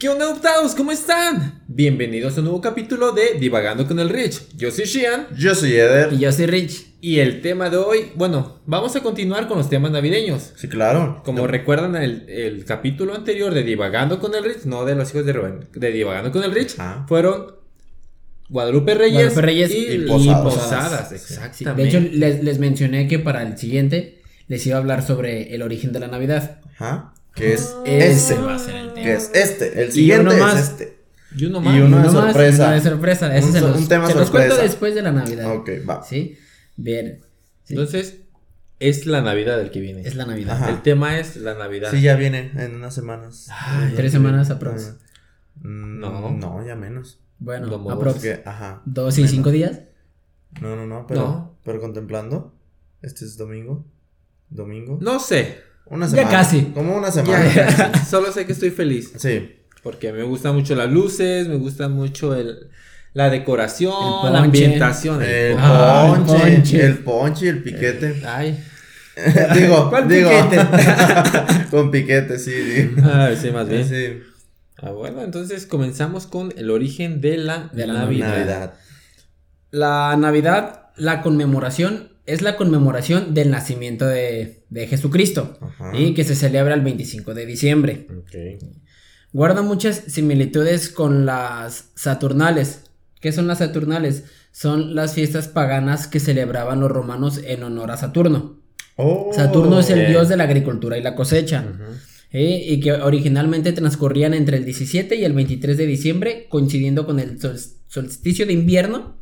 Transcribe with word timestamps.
¿Qué 0.00 0.08
onda, 0.08 0.24
adoptados? 0.24 0.74
¿Cómo 0.74 0.92
están? 0.92 1.62
Bienvenidos 1.68 2.34
a 2.36 2.40
un 2.40 2.44
nuevo 2.46 2.60
capítulo 2.62 3.12
de 3.12 3.38
Divagando 3.38 3.86
con 3.86 4.00
el 4.00 4.08
Rich. 4.08 4.56
Yo 4.56 4.70
soy 4.70 4.86
Shian. 4.86 5.26
Yo 5.36 5.54
soy 5.54 5.72
Eder. 5.74 6.14
Y 6.14 6.18
yo 6.20 6.32
soy 6.32 6.46
Rich. 6.46 6.86
Y 7.02 7.18
el 7.18 7.42
tema 7.42 7.68
de 7.68 7.76
hoy, 7.76 8.06
bueno, 8.14 8.60
vamos 8.64 8.96
a 8.96 9.02
continuar 9.02 9.46
con 9.46 9.58
los 9.58 9.68
temas 9.68 9.90
navideños. 9.90 10.54
Sí, 10.56 10.68
claro. 10.68 11.20
Como 11.22 11.46
recuerdan 11.46 11.96
el, 11.96 12.26
el 12.30 12.64
capítulo 12.64 13.14
anterior 13.14 13.52
de 13.52 13.62
Divagando 13.62 14.20
con 14.20 14.34
el 14.34 14.42
Rich, 14.42 14.64
no 14.64 14.86
de 14.86 14.94
los 14.94 15.10
hijos 15.10 15.26
de 15.26 15.34
Rubén, 15.34 15.60
de 15.74 15.92
Divagando 15.92 16.32
con 16.32 16.44
el 16.44 16.52
Rich, 16.52 16.76
Ah. 16.78 17.04
fueron 17.06 17.56
Guadalupe 18.48 18.94
Reyes, 18.94 19.34
Guadalupe 19.34 19.42
Reyes 19.42 19.70
y, 19.70 19.86
y 19.86 19.94
y 20.04 20.06
Posadas. 20.06 21.10
Sí, 21.10 21.14
Exactamente. 21.16 21.82
de 21.82 21.88
hecho, 21.88 22.00
les, 22.16 22.42
les 22.42 22.58
mencioné 22.58 23.06
que 23.06 23.18
para 23.18 23.42
el 23.42 23.58
siguiente 23.58 24.22
les 24.48 24.66
iba 24.66 24.76
a 24.76 24.80
hablar 24.80 25.06
sobre 25.06 25.54
el 25.54 25.60
origen 25.60 25.92
de 25.92 26.00
la 26.00 26.08
Navidad. 26.08 26.58
Ajá. 26.78 27.12
Que 27.34 27.54
es 27.54 27.74
Ese 27.86 28.10
este. 28.34 28.34
va 28.44 28.54
a 28.54 28.58
ser 28.58 28.74
el 28.76 28.92
tema. 28.92 29.02
Que 29.06 29.12
es 29.14 29.30
este. 29.34 29.82
El 29.82 29.88
Y 29.88 29.92
siguiente 29.92 30.34
es 30.34 30.40
más. 30.40 30.58
este. 30.70 30.98
y 31.36 31.44
uno 31.46 31.60
más. 31.60 31.76
y 31.76 31.80
uno 31.80 31.96
de 32.02 32.08
Uno 32.08 32.12
sorpresa. 32.22 32.64
uno 32.66 32.74
de 32.74 32.80
sorpresa. 32.80 33.36
Ese 33.36 33.46
Un 33.46 33.52
se 33.52 33.60
los, 33.60 33.76
un 33.78 33.88
tema 33.88 34.06
se 34.08 34.14
los 34.14 34.30
cuento 34.30 34.56
después 34.56 34.94
de 34.94 35.02
la 35.02 35.12
Navidad. 35.12 35.54
Ok, 35.56 35.70
va. 35.88 36.02
Sí. 36.02 36.36
Bien. 36.76 37.20
Sí, 37.64 37.74
Entonces, 37.74 38.16
es 38.80 39.06
la 39.06 39.20
Navidad 39.22 39.60
el 39.60 39.70
que 39.70 39.80
viene. 39.80 40.02
es 40.02 40.16
la 40.16 40.26
Navidad. 40.26 40.56
Ajá. 40.56 40.70
El 40.70 40.82
tema 40.82 41.18
es 41.18 41.36
la 41.36 41.54
Navidad. 41.54 41.90
Sí, 41.92 42.00
ya 42.02 42.16
viene 42.16 42.50
en 42.56 42.74
unas 42.76 42.94
semanas. 42.94 43.46
Ay, 43.50 43.90
Ya 43.90 43.96
tres 43.96 44.12
semanas 44.12 44.50
aprox. 44.50 44.96
Mm, 45.62 46.00
No. 46.00 46.30
No, 46.30 46.66
ya 46.66 46.74
menos. 46.74 47.20
Bueno, 47.38 47.66
Lo 47.68 47.78
modo 47.78 47.94
aprox. 47.96 48.14
Porque, 48.16 48.42
ajá. 48.44 48.82
Dos 48.84 49.16
y 49.18 49.20
menos. 49.22 49.30
cinco 49.30 49.50
días. 49.50 49.80
No, 50.60 50.74
no, 50.74 50.86
no, 50.86 51.06
pero, 51.06 51.20
No. 51.20 51.58
pero 51.64 51.80
contemplando. 51.80 52.54
Este 53.02 53.24
es 53.24 53.36
domingo. 53.36 53.86
Domingo. 54.48 54.98
No 55.00 55.20
sé. 55.20 55.58
Una 55.86 56.06
Ya 56.06 56.10
semana. 56.10 56.30
casi. 56.30 56.62
Como 56.74 56.96
una 56.96 57.08
Ya, 57.08 57.12
semana. 57.12 57.54
ya. 57.54 58.04
Solo 58.10 58.32
sé 58.32 58.46
que 58.46 58.52
estoy 58.52 58.70
feliz. 58.70 59.12
Sí. 59.16 59.56
Porque 59.82 60.12
me 60.12 60.22
gustan 60.22 60.54
mucho 60.54 60.74
las 60.74 60.90
luces, 60.90 61.48
me 61.48 61.56
gusta 61.56 61.88
mucho 61.88 62.34
el, 62.34 62.68
la 63.14 63.30
decoración, 63.30 64.26
El 64.26 64.32
la 64.32 64.38
ambientación. 64.40 65.22
El 65.22 65.56
Ah, 65.58 66.12
el 66.16 66.22
ponche, 66.24 66.50
ponche. 66.54 66.86
el 66.86 66.98
ponche 66.98 67.46
y 67.46 67.48
el 67.48 67.62
piquete. 67.62 68.22
Ay, 68.26 68.62
digo, 69.54 69.88
¿Cuál 69.90 70.06
digo. 70.08 70.30
piquete? 70.30 70.66
con 71.70 71.90
piquete, 71.90 72.38
sí, 72.38 72.52
digo. 72.52 73.02
ah, 73.04 73.30
sí, 73.40 73.50
más 73.50 73.68
bien. 73.68 73.88
Sí. 73.88 74.20
Ah, 74.82 74.90
bueno, 74.90 75.22
entonces 75.22 75.66
comenzamos 75.66 76.26
con 76.26 76.52
el 76.56 76.70
origen 76.70 77.20
de 77.20 77.36
la, 77.38 77.68
De 77.72 77.86
la 77.86 77.94
Navidad. 77.94 78.28
Navidad. 78.36 78.74
La 79.70 80.16
Navidad, 80.16 80.90
la 80.96 81.22
conmemoración, 81.22 82.09
es 82.26 82.42
la 82.42 82.56
conmemoración 82.56 83.34
del 83.34 83.50
nacimiento 83.50 84.06
de, 84.06 84.64
de 84.70 84.86
Jesucristo. 84.86 85.58
Y 85.94 86.14
que 86.14 86.24
se 86.24 86.34
celebra 86.34 86.74
el 86.74 86.80
25 86.82 87.34
de 87.34 87.46
diciembre. 87.46 88.06
Guarda 89.32 89.62
muchas 89.62 90.02
similitudes 90.08 90.88
con 90.88 91.24
las 91.26 91.90
Saturnales. 91.94 92.84
¿Qué 93.20 93.32
son 93.32 93.46
las 93.46 93.58
Saturnales? 93.58 94.24
Son 94.52 94.94
las 94.94 95.14
fiestas 95.14 95.46
paganas 95.48 96.06
que 96.08 96.18
celebraban 96.20 96.80
los 96.80 96.90
romanos 96.90 97.40
en 97.44 97.62
honor 97.62 97.90
a 97.92 97.96
Saturno. 97.96 98.58
Oh, 98.96 99.30
Saturno 99.32 99.78
es 99.80 99.88
el 99.90 100.08
dios 100.08 100.28
de 100.28 100.36
la 100.36 100.44
agricultura 100.44 100.98
y 100.98 101.02
la 101.02 101.14
cosecha. 101.14 101.64
Y 102.32 102.78
que 102.80 102.92
originalmente 102.92 103.72
transcurrían 103.72 104.34
entre 104.34 104.56
el 104.56 104.64
17 104.64 105.16
y 105.16 105.24
el 105.24 105.32
23 105.32 105.76
de 105.76 105.86
diciembre, 105.86 106.46
coincidiendo 106.48 107.04
con 107.06 107.18
el 107.18 107.40
sol- 107.40 107.58
solsticio 107.88 108.46
de 108.46 108.52
invierno, 108.52 109.16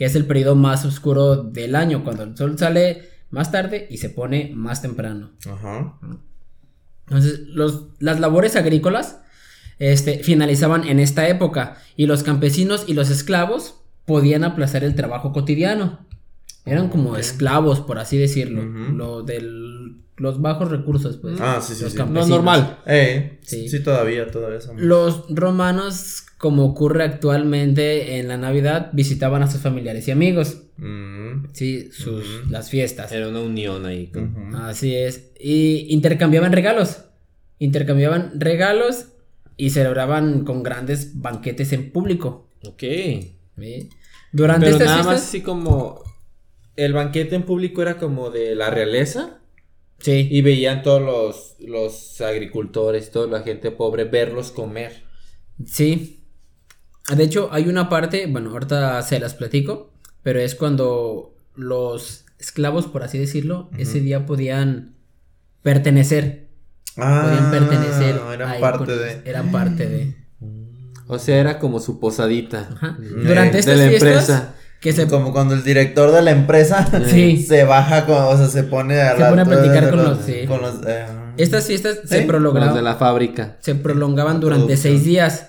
que 0.00 0.06
es 0.06 0.14
el 0.14 0.24
periodo 0.24 0.56
más 0.56 0.86
oscuro 0.86 1.36
del 1.36 1.76
año, 1.76 2.02
cuando 2.04 2.22
el 2.22 2.34
sol 2.34 2.58
sale 2.58 3.10
más 3.28 3.52
tarde 3.52 3.86
y 3.90 3.98
se 3.98 4.08
pone 4.08 4.50
más 4.54 4.80
temprano. 4.80 5.32
Ajá. 5.46 5.98
Entonces, 7.06 7.40
los, 7.48 7.88
las 7.98 8.18
labores 8.18 8.56
agrícolas 8.56 9.20
este, 9.78 10.20
finalizaban 10.24 10.88
en 10.88 11.00
esta 11.00 11.28
época 11.28 11.76
y 11.96 12.06
los 12.06 12.22
campesinos 12.22 12.84
y 12.86 12.94
los 12.94 13.10
esclavos 13.10 13.74
podían 14.06 14.42
aplazar 14.42 14.84
el 14.84 14.94
trabajo 14.94 15.34
cotidiano. 15.34 16.06
Eran 16.64 16.88
como 16.88 17.18
esclavos, 17.18 17.80
por 17.80 17.98
así 17.98 18.16
decirlo. 18.16 18.64
Lo 18.64 19.22
del, 19.22 19.79
los 20.20 20.40
bajos 20.40 20.70
recursos, 20.70 21.16
pues. 21.16 21.40
Ah, 21.40 21.60
sí, 21.60 21.74
sí, 21.74 21.82
los 21.84 21.92
sí. 21.92 21.98
Lo 21.98 22.04
campesinos. 22.04 22.28
normal. 22.28 22.78
Eh, 22.86 23.38
Sí. 23.42 23.68
sí. 23.68 23.82
todavía, 23.82 24.30
todavía 24.30 24.60
somos. 24.60 24.82
Los 24.82 25.24
romanos, 25.30 26.22
como 26.38 26.64
ocurre 26.66 27.04
actualmente 27.04 28.18
en 28.18 28.28
la 28.28 28.36
Navidad, 28.36 28.90
visitaban 28.92 29.42
a 29.42 29.50
sus 29.50 29.60
familiares 29.60 30.06
y 30.08 30.10
amigos. 30.10 30.62
Mm, 30.76 31.46
Sí, 31.52 31.90
sus, 31.92 32.24
Ujú. 32.40 32.50
las 32.50 32.70
fiestas. 32.70 33.10
Era 33.12 33.28
una 33.28 33.40
unión 33.40 33.86
ahí. 33.86 34.08
con-. 34.08 34.54
Así 34.54 34.94
es. 34.94 35.32
Y 35.40 35.86
intercambiaban 35.92 36.52
regalos. 36.52 37.04
Intercambiaban 37.58 38.32
regalos 38.40 39.06
y 39.56 39.70
celebraban 39.70 40.44
con 40.44 40.62
grandes 40.62 41.20
banquetes 41.20 41.72
en 41.72 41.90
público. 41.92 42.48
Ok. 42.66 42.80
¿sí? 42.80 43.88
Durante 44.32 44.66
Pero 44.66 44.76
estas 44.76 44.88
nada 44.88 45.02
más 45.02 45.22
así 45.22 45.42
como 45.42 46.02
el 46.76 46.92
banquete 46.94 47.34
en 47.36 47.42
público 47.42 47.82
era 47.82 47.98
como 47.98 48.30
de 48.30 48.54
la 48.54 48.70
realeza 48.70 49.39
Sí. 50.00 50.28
y 50.30 50.42
veían 50.42 50.82
todos 50.82 51.02
los, 51.02 51.56
los 51.68 52.20
agricultores, 52.20 53.10
toda 53.10 53.26
la 53.26 53.42
gente 53.44 53.70
pobre 53.70 54.04
verlos 54.04 54.50
comer. 54.50 55.04
Sí. 55.66 56.24
De 57.14 57.22
hecho, 57.24 57.48
hay 57.52 57.68
una 57.68 57.88
parte, 57.88 58.26
bueno, 58.26 58.50
ahorita 58.50 59.02
se 59.02 59.18
las 59.20 59.34
platico, 59.34 59.90
pero 60.22 60.40
es 60.40 60.54
cuando 60.54 61.34
los 61.54 62.24
esclavos, 62.38 62.86
por 62.86 63.02
así 63.02 63.18
decirlo, 63.18 63.68
ese 63.76 64.00
día 64.00 64.24
podían 64.26 64.94
pertenecer. 65.62 66.48
Ah, 66.96 67.22
Podían 67.24 67.50
pertenecer. 67.68 68.20
Eran 68.32 68.60
parte 68.60 68.96
de. 68.96 69.22
Eran 69.24 69.52
parte 69.52 69.86
de. 69.88 70.14
O 71.06 71.18
sea, 71.18 71.38
era 71.38 71.58
como 71.58 71.80
su 71.80 71.98
posadita. 72.00 72.68
Ajá. 72.72 72.96
Durante 73.00 73.56
Eh, 73.56 73.60
estas 73.60 73.78
de 73.78 73.84
la 73.84 73.88
fiestas, 73.90 74.10
empresa. 74.10 74.54
Que 74.80 74.92
se 74.92 75.06
Como 75.06 75.32
cuando 75.32 75.54
el 75.54 75.62
director 75.62 76.10
de 76.12 76.22
la 76.22 76.30
empresa 76.30 76.86
Sí. 77.10 77.36
se 77.48 77.64
baja, 77.64 78.06
con, 78.06 78.16
o 78.16 78.36
sea, 78.36 78.48
se 78.48 78.62
pone 78.64 79.00
a 79.00 79.10
Se 79.10 79.16
pone 79.16 79.24
a 79.24 79.28
hablar 79.28 79.46
platicar 79.48 79.90
con 79.90 80.02
los- 80.04 80.18
sí. 80.24 80.46
con 80.46 80.60
los, 80.62 80.74
eh, 80.86 81.06
Estas 81.36 81.66
fiestas 81.66 81.98
se 82.04 82.22
prolongaban. 82.22 82.74
De 82.74 82.82
la 82.82 82.94
fábrica. 82.96 83.56
se 83.60 83.74
prolongaban 83.74 84.40
durante 84.40 84.76
seis 84.76 85.04
días. 85.04 85.46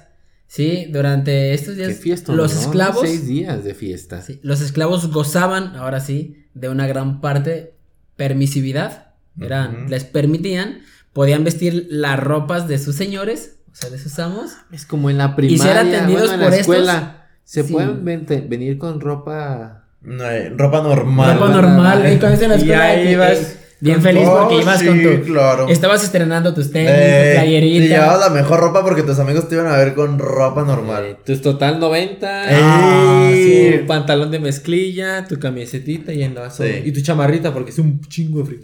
Sí, 0.47 0.88
durante 0.91 1.53
estos 1.53 1.78
días 1.78 1.88
Qué 1.88 1.94
fiesta. 1.96 2.34
los 2.34 2.53
¿no? 2.53 2.59
esclavos, 2.59 3.02
Seis 3.08 3.25
días 3.25 3.64
de 3.64 3.74
fiesta. 3.74 4.22
sí, 4.22 4.41
los 4.44 4.59
esclavos 4.59 5.09
gozaban, 5.09 5.78
ahora 5.78 6.02
sí, 6.02 6.46
de 6.53 6.68
una 6.68 6.88
gran 6.88 7.22
parte 7.22 7.75
permisividad. 8.18 9.14
Eran, 9.40 9.90
les 9.90 10.03
permitían, 10.03 10.80
podían 11.14 11.46
vestir 11.46 11.88
las 11.90 12.20
ropas 12.20 12.68
de 12.68 12.78
sus 12.80 12.96
señores, 12.97 13.56
o 13.72 13.75
sea, 13.75 13.90
de 13.90 13.97
sus 13.97 14.20
amos. 14.20 14.52
Es 14.74 14.86
como 14.86 15.09
en 15.09 15.18
la 15.18 15.28
ser 15.28 15.36
primaria, 15.38 15.80
atendidos 15.80 16.28
bueno, 16.28 16.34
en 16.34 16.40
la 16.41 16.46
estos, 16.58 16.59
escuela. 16.75 17.21
Se 17.44 17.63
sí. 17.63 17.74
pueden 17.74 18.03
venir 18.06 18.78
con 18.78 19.00
ropa. 19.02 19.85
no, 20.02 20.29
eh, 20.29 20.50
ropa 20.56 20.81
normal. 20.81 21.38
ropa 21.38 21.50
normal, 21.52 22.03
y 22.09 22.13
ibas 22.16 22.41
en 22.41 22.50
la 22.50 22.56
Y 22.56 22.59
escuela, 22.59 22.84
ahí 22.85 23.03
que- 23.03 23.12
ibas 23.12 23.56
bien 23.79 23.96
con 23.96 24.03
feliz 24.03 24.24
todo, 24.24 24.40
porque 24.41 24.62
ibas 24.62 24.84
con 24.84 24.97
sí, 25.00 25.03
tu, 25.03 25.24
claro. 25.31 25.68
estabas 25.69 26.03
estrenando 26.03 26.53
tus 26.53 26.72
tenis, 26.72 26.91
Eh, 26.94 27.31
tu 27.35 27.41
playerita. 27.41 27.85
y 27.85 27.88
llevabas 27.88 28.19
la 28.19 28.29
mejor 28.29 28.59
ropa 28.59 28.84
porque 28.84 29.03
tus 29.03 29.19
amigos 29.19 29.47
te 29.50 29.56
iban 29.56 29.68
a 29.68 29.75
ver 29.78 29.94
con 29.94 30.18
ropa 30.19 30.63
normal. 30.63 31.03
eh, 31.06 31.18
tus 31.25 31.41
total 31.41 31.79
90. 31.79 32.44
Ah, 32.50 33.29
tu 33.31 33.35
sí. 33.35 33.81
pantalón 33.88 34.31
de 34.31 34.40
mezclilla, 34.40 35.28
tu 35.28 35.40
camisetita 35.40 36.13
y 36.13 36.23
andabas. 36.23 36.56
Sí. 36.58 36.63
Y 36.85 36.91
tu 36.91 37.02
chamarrita 37.02 37.53
porque 37.53 37.72
es 37.72 37.79
un 37.79 38.02
chingo 38.02 38.40
de 38.40 38.46
frío. 38.46 38.59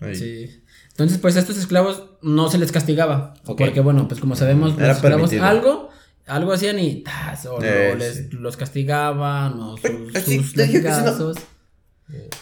Ahí. 0.00 0.14
Sí. 0.14 0.62
Entonces, 0.90 1.18
pues 1.18 1.36
a 1.36 1.40
estos 1.40 1.56
esclavos 1.58 2.04
no 2.22 2.48
se 2.50 2.58
les 2.58 2.70
castigaba. 2.72 3.34
Porque, 3.44 3.80
bueno, 3.80 4.06
pues 4.08 4.20
como 4.20 4.36
sabemos, 4.36 4.74
Era 4.76 4.88
los 4.88 4.96
esclavos 4.96 5.30
permitido. 5.30 5.44
algo, 5.44 5.88
algo 6.26 6.52
hacían 6.52 6.78
y 6.78 7.02
¡tas! 7.02 7.46
o, 7.46 7.62
Eh, 7.62 7.94
les, 7.98 8.16
sí. 8.16 8.28
los 8.32 8.56
castigaban, 8.56 9.54
o 9.60 9.76
sus, 9.76 9.90
sí, 10.24 10.38
sus 10.38 10.50
sí, 10.52 10.56
latigazos. 10.56 11.36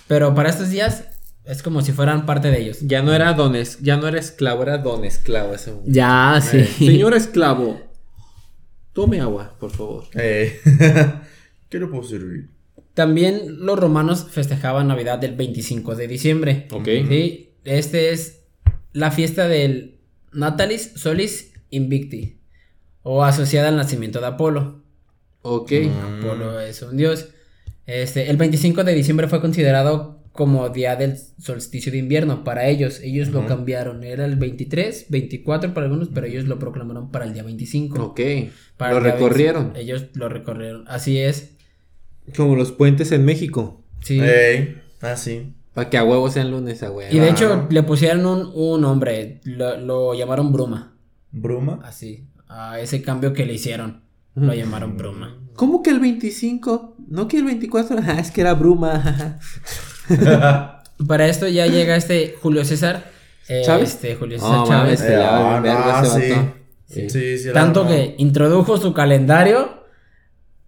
Pero 0.08 0.34
para 0.34 0.50
estos 0.50 0.70
días 0.70 1.04
es 1.44 1.62
como 1.62 1.80
si 1.82 1.92
fueran 1.92 2.26
parte 2.26 2.50
de 2.50 2.60
ellos. 2.60 2.78
Ya 2.82 3.02
no 3.02 3.14
era 3.14 3.32
don 3.34 3.54
es- 3.56 3.78
ya 3.80 3.96
no 3.96 4.08
era 4.08 4.18
esclavo, 4.18 4.62
era 4.62 4.78
don 4.78 5.04
esclavo 5.04 5.54
ese 5.54 5.70
hombre. 5.72 5.92
Ya, 5.92 6.40
Eh, 6.52 6.66
Señor 6.78 7.14
esclavo, 7.14 7.80
tome 8.92 9.20
agua, 9.20 9.56
por 9.58 9.70
favor. 9.70 10.04
Eh, 10.14 10.60
¿Qué 11.68 11.78
le 11.78 11.86
puedo 11.86 12.02
servir? 12.02 12.50
También 12.94 13.64
los 13.64 13.78
romanos 13.78 14.26
festejaban 14.30 14.88
Navidad 14.88 15.18
del 15.18 15.36
25 15.36 15.94
de 15.94 16.08
diciembre. 16.08 16.68
Ok. 16.72 16.84
Sí, 17.08 17.54
este 17.64 18.10
es 18.12 18.40
la 18.92 19.10
fiesta 19.12 19.46
del 19.46 20.00
Natalis 20.32 20.92
Solis 20.96 21.52
Invicti, 21.70 22.39
o 23.02 23.24
asociada 23.24 23.68
al 23.68 23.76
nacimiento 23.76 24.20
de 24.20 24.26
Apolo. 24.26 24.82
Ok. 25.42 25.72
Mm. 25.72 26.18
Apolo 26.24 26.60
es 26.60 26.82
un 26.82 26.96
dios. 26.96 27.28
Este, 27.86 28.30
el 28.30 28.36
25 28.36 28.84
de 28.84 28.94
diciembre 28.94 29.26
fue 29.28 29.40
considerado 29.40 30.18
como 30.32 30.68
día 30.68 30.94
del 30.96 31.16
solsticio 31.38 31.90
de 31.90 31.98
invierno 31.98 32.44
para 32.44 32.68
ellos. 32.68 33.00
Ellos 33.00 33.28
lo 33.30 33.46
cambiaron. 33.46 34.04
Era 34.04 34.24
el 34.26 34.36
23, 34.36 35.06
24 35.08 35.74
para 35.74 35.86
algunos, 35.86 36.08
pero 36.14 36.26
ellos 36.26 36.44
lo 36.44 36.58
proclamaron 36.58 37.10
para 37.10 37.24
el 37.24 37.32
día 37.34 37.42
25. 37.42 38.02
Ok. 38.02 38.20
Para 38.76 38.94
Lo 38.94 39.00
recorrieron. 39.00 39.72
25. 39.72 39.78
Ellos 39.80 40.04
lo 40.14 40.28
recorrieron. 40.28 40.84
Así 40.86 41.18
es. 41.18 41.56
Como 42.36 42.54
los 42.54 42.70
puentes 42.70 43.10
en 43.12 43.24
México. 43.24 43.82
Sí. 44.02 44.20
Ah, 45.00 45.16
sí. 45.16 45.52
Para 45.74 45.90
que 45.90 45.98
a 45.98 46.04
huevos 46.04 46.34
sean 46.34 46.50
lunes, 46.50 46.82
a 46.82 46.90
huevos. 46.90 47.12
y 47.14 47.18
de 47.18 47.26
Ah. 47.26 47.30
hecho 47.30 47.66
le 47.70 47.82
pusieron 47.82 48.24
un, 48.26 48.50
un 48.54 48.80
nombre. 48.80 49.40
Lo, 49.44 49.76
lo 49.78 50.14
llamaron 50.14 50.52
Bruma. 50.52 50.96
¿Bruma? 51.32 51.80
Así. 51.84 52.26
A 52.52 52.80
ese 52.80 53.00
cambio 53.02 53.32
que 53.32 53.46
le 53.46 53.54
hicieron. 53.54 54.02
Lo 54.34 54.52
llamaron 54.54 54.96
bruma. 54.96 55.38
¿Cómo 55.54 55.82
que 55.82 55.90
el 55.90 56.00
25? 56.00 56.96
¿No 57.08 57.28
que 57.28 57.36
el 57.38 57.44
24? 57.44 57.98
Ah, 58.06 58.12
es 58.20 58.30
que 58.30 58.40
era 58.40 58.54
bruma. 58.54 59.38
Para 61.06 61.26
esto 61.28 61.48
ya 61.48 61.66
llega 61.66 61.96
este 61.96 62.36
Julio 62.40 62.64
César. 62.64 63.10
eh, 63.48 63.62
¿Chávez? 63.64 63.90
Este 63.90 64.14
Julio 64.16 64.38
César 64.38 64.52
No, 64.52 64.66
Chávez. 64.66 65.00
Ah, 65.02 65.60
verga 65.62 66.04
sí. 66.04 67.08
Sí, 67.08 67.38
Sí. 67.38 67.48
Tanto 67.52 67.86
que 67.86 68.14
introdujo 68.18 68.76
su 68.76 68.92
calendario 68.92 69.84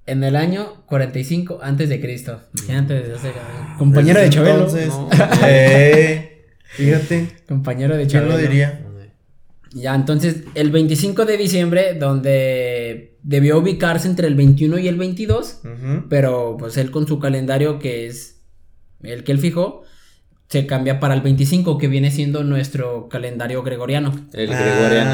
en 0.06 0.23
el 0.25 0.37
año 0.37 0.84
45 0.87 1.58
antes 1.62 1.88
de 1.88 2.00
Cristo. 2.00 2.40
Imagínate, 2.58 2.94
desde 2.94 3.14
hace- 3.14 3.32
compañero 3.79 4.20
de 4.20 4.31
Chabelo. 4.31 4.55
entonces, 4.67 4.88
No. 4.88 5.08
eh, 5.46 6.46
fíjate, 6.64 7.29
Compañero 7.49 7.96
de 7.96 8.06
¿quién 8.06 8.23
Chabelo. 8.23 8.32
lo 8.32 8.38
diría? 8.38 8.84
Ya, 9.75 9.95
entonces, 9.95 10.45
el 10.55 10.71
25 10.71 11.25
de 11.25 11.37
diciembre, 11.39 11.95
donde 11.95 13.17
debió 13.23 13.59
ubicarse 13.59 14.07
entre 14.09 14.27
el 14.29 14.35
21 14.35 14.79
y 14.79 14.89
el 14.89 14.97
22, 14.97 15.61
Ujú. 15.65 16.09
pero 16.09 16.57
pues 16.59 16.77
él 16.77 16.91
con 16.91 17.07
su 17.07 17.19
calendario, 17.19 17.79
que 17.79 18.07
es 18.07 18.43
el 19.03 19.25
que 19.25 19.33
él 19.33 19.39
fijó, 19.39 19.83
se 20.49 20.67
cambia 20.67 21.01
para 21.01 21.15
el 21.15 21.23
25, 21.23 21.79
que 21.79 21.89
viene 21.89 22.11
siendo 22.11 22.45
nuestro 22.45 23.09
calendario 23.09 23.63
gregoriano. 23.63 24.13
El 24.35 24.49
gregoriano. 24.49 25.11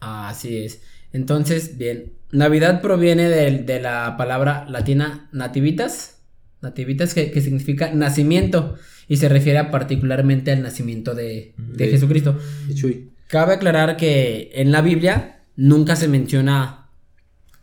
Así 0.00 0.56
es. 0.56 0.80
Entonces, 1.12 1.76
bien, 1.76 2.14
Navidad 2.32 2.80
proviene 2.80 3.28
del- 3.28 3.66
de, 3.66 3.80
la 3.80 4.16
palabra 4.16 4.64
latina 4.68 5.28
nativitas, 5.32 6.22
nativitas 6.62 7.12
que, 7.12 7.30
que 7.30 7.40
significa 7.42 7.92
nacimiento 7.92 8.76
y 9.08 9.16
se 9.16 9.28
refiere 9.28 9.62
particularmente 9.64 10.52
al 10.52 10.62
nacimiento 10.62 11.14
de, 11.14 11.54
de 11.58 11.84
De- 11.86 11.90
Jesucristo. 11.90 12.38
Chuy. 12.74 13.09
Cabe 13.30 13.54
aclarar 13.54 13.96
que 13.96 14.50
en 14.54 14.72
la 14.72 14.80
Biblia 14.80 15.42
nunca 15.56 15.94
se 15.96 16.08
menciona 16.08 16.88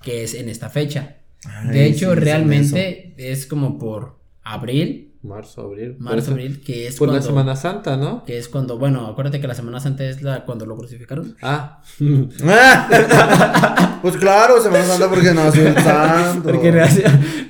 que 0.02 0.24
es 0.24 0.34
en 0.34 0.48
esta 0.50 0.70
fecha. 0.70 1.18
Ay, 1.46 1.70
De 1.70 1.86
hecho, 1.86 2.16
realmente 2.16 3.14
es 3.18 3.46
como 3.46 3.78
por 3.78 4.18
abril, 4.44 5.04
Marzo, 5.24 5.62
abril. 5.64 5.98
Marzo, 6.00 6.20
eso- 6.20 6.32
abril, 6.32 6.62
que 6.64 6.88
es 6.88 6.96
Por 6.96 7.10
la 7.10 7.14
cuando... 7.16 7.28
Semana 7.28 7.56
Santa, 7.58 7.98
¿no? 7.98 8.24
Que 8.24 8.38
es 8.38 8.48
cuando, 8.48 8.78
bueno, 8.78 9.08
acuérdate 9.08 9.42
que 9.42 9.48
la 9.48 9.56
Semana 9.56 9.80
Santa 9.82 10.06
es 10.06 10.22
la 10.22 10.46
cuando 10.46 10.66
lo 10.66 10.78
crucificaron. 10.78 11.36
Ah. 11.42 11.82
Ah, 12.46 14.00
pues 14.02 14.16
claro, 14.16 14.62
Semana 14.62 14.86
Santa 14.86 15.10
porque 15.10 15.34
nació 15.34 15.68
el 15.68 15.76
santo. 15.76 16.50
Porque 16.50 16.72
nació- 16.72 17.04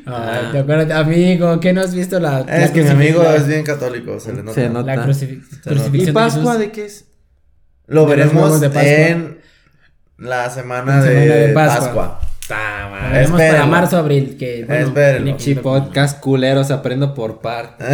Ah. 0.09 0.41
Ay, 0.45 0.51
te 0.53 0.59
acuerdas, 0.59 0.89
amigo, 1.05 1.59
¿qué 1.59 1.73
no 1.73 1.81
has 1.81 1.93
visto 1.93 2.17
la 2.19 2.39
Es 2.41 2.47
la 2.69 2.73
que 2.73 2.81
mi 2.83 2.89
amigo 2.89 3.21
la- 3.21 3.35
es 3.35 3.45
bien 3.45 3.63
católico, 3.63 4.19
se 4.21 4.31
le 4.33 4.41
nota. 4.41 4.53
Se 4.55 4.69
nota. 4.69 4.95
La 4.95 5.13
Se 5.13 5.27
nota. 5.27 5.43
crucifixión 5.65 5.95
¿Y 6.01 6.05
de 6.05 6.13
Pascua 6.13 6.53
Jesús. 6.53 6.59
de 6.59 6.71
qué 6.71 6.85
es? 6.85 7.06
Lo 7.87 8.05
de 8.05 8.15
veremos 8.15 8.61
en 8.61 9.39
la 10.17 10.49
semana, 10.49 10.97
En 10.99 11.01
de, 11.03 11.09
semana 11.09 11.35
de 11.35 11.53
Pascua. 11.53 12.19
Pascua. 12.47 13.09
Veremos 13.11 13.41
para 13.41 13.65
marzo, 13.65 13.97
abril, 13.97 14.35
que 14.37 14.63
bueno, 14.65 15.37
Chi 15.37 15.55
podcast 15.55 16.19
culeros, 16.19 16.71
aprendo 16.71 17.13
por 17.13 17.41
parte. 17.41 17.85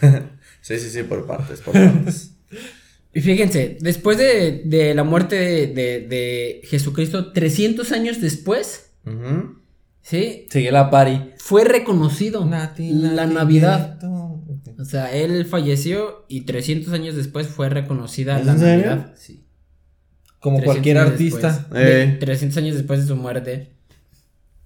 Sí, 0.62 0.78
sí, 0.78 0.90
sí, 0.90 1.02
por 1.04 1.26
partes, 1.26 1.60
por 1.60 1.72
partes. 1.72 2.32
Y 3.12 3.22
fíjense, 3.22 3.76
después 3.80 4.18
de, 4.18 4.62
de 4.66 4.94
la 4.94 5.02
muerte 5.02 5.34
de, 5.36 5.66
de- 5.68 6.00
de 6.06 6.60
Jesucristo, 6.64 7.32
300 7.32 7.90
años 7.90 8.20
después, 8.20 8.90
Ujú. 9.04 9.56
¿sí? 10.00 10.46
Sigue 10.48 10.70
la 10.70 10.90
pari. 10.90 11.32
Fue 11.38 11.64
reconocido 11.64 12.44
Nati, 12.44 12.90
la 12.92 13.24
nati, 13.26 13.34
Navidad. 13.34 13.88
nieto. 14.00 14.29
O 14.80 14.84
sea, 14.84 15.12
él 15.14 15.44
falleció 15.44 16.24
y 16.28 16.42
300 16.42 16.92
años 16.92 17.14
después 17.14 17.46
fue 17.48 17.68
reconocida 17.68 18.38
¿Es 18.40 18.46
la 18.46 18.52
en 18.52 18.58
serio? 18.58 18.86
Navidad. 18.90 19.12
Sí. 19.16 19.44
Como 20.40 20.56
300 20.56 20.64
cualquier 20.74 20.98
artista. 20.98 21.66
Eh. 21.74 22.16
300 22.18 22.56
años 22.58 22.74
después 22.76 23.00
de 23.00 23.06
su 23.06 23.16
muerte. 23.16 23.72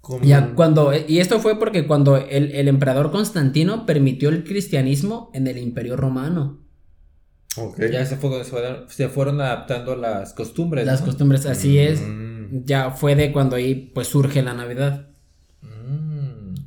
Como- 0.00 0.24
Ya 0.24 0.54
cuando, 0.54 0.92
y 0.94 1.18
esto 1.18 1.40
fue 1.40 1.58
porque 1.58 1.86
cuando 1.86 2.16
el, 2.16 2.52
el 2.52 2.68
emperador 2.68 3.10
Constantino 3.10 3.86
permitió 3.86 4.28
el 4.28 4.44
cristianismo 4.44 5.30
en 5.34 5.46
el 5.46 5.58
imperio 5.58 5.96
romano. 5.96 6.60
Ok. 7.56 7.80
Ya 7.90 8.04
se, 8.04 8.16
fue- 8.16 8.44
se 8.44 8.50
fueron, 8.50 8.84
se 8.88 9.08
fueron 9.08 9.40
adaptando 9.40 9.96
las 9.96 10.32
costumbres. 10.34 10.86
Las 10.86 11.00
¿no? 11.00 11.06
costumbres, 11.06 11.46
así 11.46 11.78
es. 11.78 12.00
Mm. 12.02 12.64
Ya 12.64 12.90
fue 12.90 13.16
de 13.16 13.32
cuando 13.32 13.56
ahí 13.56 13.90
pues 13.94 14.06
surge 14.08 14.42
la 14.42 14.54
Navidad. 14.54 15.08
Mm. 15.62 16.13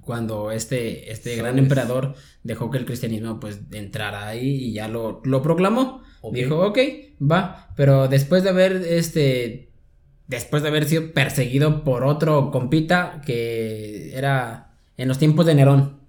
Cuando 0.08 0.52
este, 0.52 1.12
este 1.12 1.36
gran 1.36 1.60
emperador 1.60 2.16
dejó 2.42 2.72
que 2.72 2.78
el 2.78 2.86
cristianismo 2.86 3.42
pues 3.42 3.60
entrara 3.74 4.26
ahí 4.26 4.48
y 4.48 4.72
ya 4.72 4.88
lo, 4.88 5.20
lo 5.26 5.42
proclamó. 5.42 6.02
Ok. 6.22 6.34
Dijo, 6.34 6.66
ok, 6.66 6.80
va. 7.22 7.68
Pero 7.76 8.08
después 8.08 8.42
de 8.42 8.52
haber 8.52 8.78
este. 8.88 9.74
Después 10.28 10.64
de 10.64 10.70
haber 10.70 10.86
sido 10.86 11.12
perseguido 11.12 11.84
por 11.84 12.06
otro 12.06 12.52
compita 12.52 13.22
que 13.26 14.16
era 14.16 14.78
en 14.96 15.10
los 15.10 15.20
tiempos 15.20 15.46
de 15.46 15.56
Nerón. 15.56 16.00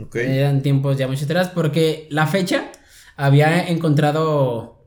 Ok. 0.00 0.16
Eran 0.16 0.62
tiempos 0.62 0.96
ya 0.96 1.06
mucho 1.06 1.26
atrás 1.26 1.50
porque 1.50 2.06
la 2.08 2.26
fecha 2.26 2.72
había 3.16 3.68
encontrado... 3.68 4.86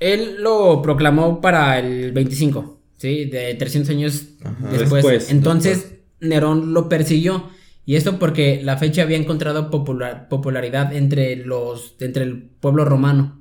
Él 0.00 0.36
lo 0.38 0.80
proclamó 0.80 1.42
para 1.42 1.78
el 1.78 2.12
25, 2.12 2.80
¿sí? 2.96 3.26
De 3.26 3.54
300 3.56 3.90
años. 3.90 4.24
Después, 4.72 5.30
Entonces 5.30 6.01
Nerón 6.22 6.72
lo 6.72 6.88
persiguió. 6.88 7.50
Y 7.84 7.96
esto 7.96 8.18
porque 8.18 8.60
la 8.62 8.76
fecha 8.78 9.02
había 9.02 9.16
encontrado 9.16 9.68
popular- 9.70 10.28
popularidad 10.28 10.94
entre 10.94 11.36
los 11.36 11.96
entre 12.00 12.22
el 12.24 12.42
pueblo 12.42 12.84
romano. 12.84 13.40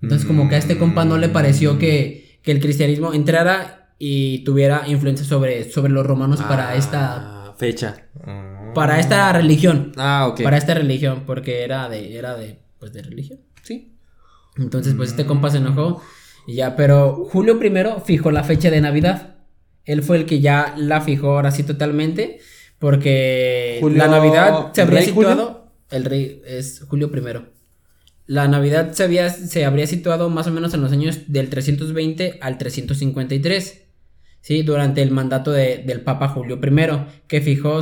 Entonces 0.00 0.26
como 0.26 0.48
que 0.48 0.56
a 0.56 0.58
este 0.58 0.78
compa 0.78 1.04
no 1.04 1.16
le 1.18 1.28
pareció 1.28 1.78
que, 1.78 2.38
que 2.42 2.50
el 2.52 2.58
cristianismo 2.60 3.12
entrara 3.12 3.94
y 3.98 4.40
tuviera 4.44 4.82
influencia 4.88 5.24
sobre, 5.24 5.70
sobre 5.70 5.92
los 5.92 6.04
romanos 6.04 6.42
para 6.42 6.70
Ah, 6.70 6.74
esta 6.76 7.54
fecha. 7.56 8.08
Para 8.74 8.98
esta 8.98 9.32
religión. 9.32 9.92
Ah, 9.96 10.26
ok. 10.28 10.42
Para 10.42 10.56
esta 10.56 10.74
religión, 10.74 11.22
porque 11.26 11.62
era 11.62 11.88
de, 11.88 12.16
era 12.16 12.34
de, 12.36 12.58
pues 12.80 12.92
de 12.92 13.02
religión. 13.02 13.38
Sí. 13.62 13.92
Entonces, 14.56 14.94
pues 14.94 15.10
este 15.10 15.24
compa 15.26 15.50
se 15.50 15.58
enojó. 15.58 16.02
Y 16.48 16.54
ya, 16.54 16.74
pero 16.74 17.24
Julio 17.30 17.60
I 17.62 17.72
fijó 18.04 18.32
la 18.32 18.42
fecha 18.42 18.70
de 18.70 18.80
Navidad. 18.80 19.31
Él 19.84 20.02
fue 20.02 20.16
el 20.18 20.26
que 20.26 20.40
ya 20.40 20.74
la 20.76 21.00
fijó 21.00 21.30
ahora 21.36 21.50
sí 21.50 21.62
totalmente. 21.62 22.38
Porque 22.78 23.78
Julio- 23.80 23.98
la 23.98 24.08
Navidad 24.08 24.72
se 24.72 24.82
habría 24.82 25.00
¿Rey 25.00 25.10
Julio? 25.12 25.30
situado. 25.30 25.72
El 25.90 26.04
rey 26.04 26.42
es 26.46 26.84
Julio 26.88 27.10
I. 27.14 27.38
La 28.26 28.48
Navidad 28.48 28.92
se, 28.92 29.04
había, 29.04 29.30
se 29.30 29.64
habría 29.64 29.86
situado 29.86 30.30
más 30.30 30.46
o 30.46 30.50
menos 30.50 30.72
en 30.74 30.80
los 30.80 30.90
años 30.92 31.20
del 31.28 31.48
320 31.48 32.38
al 32.40 32.58
353. 32.58 33.82
Sí, 34.40 34.62
durante 34.62 35.02
el 35.02 35.10
mandato 35.12 35.52
de- 35.52 35.78
del 35.78 36.00
Papa 36.00 36.28
Julio 36.28 36.58
I, 36.60 37.06
que 37.28 37.40
fijó 37.40 37.80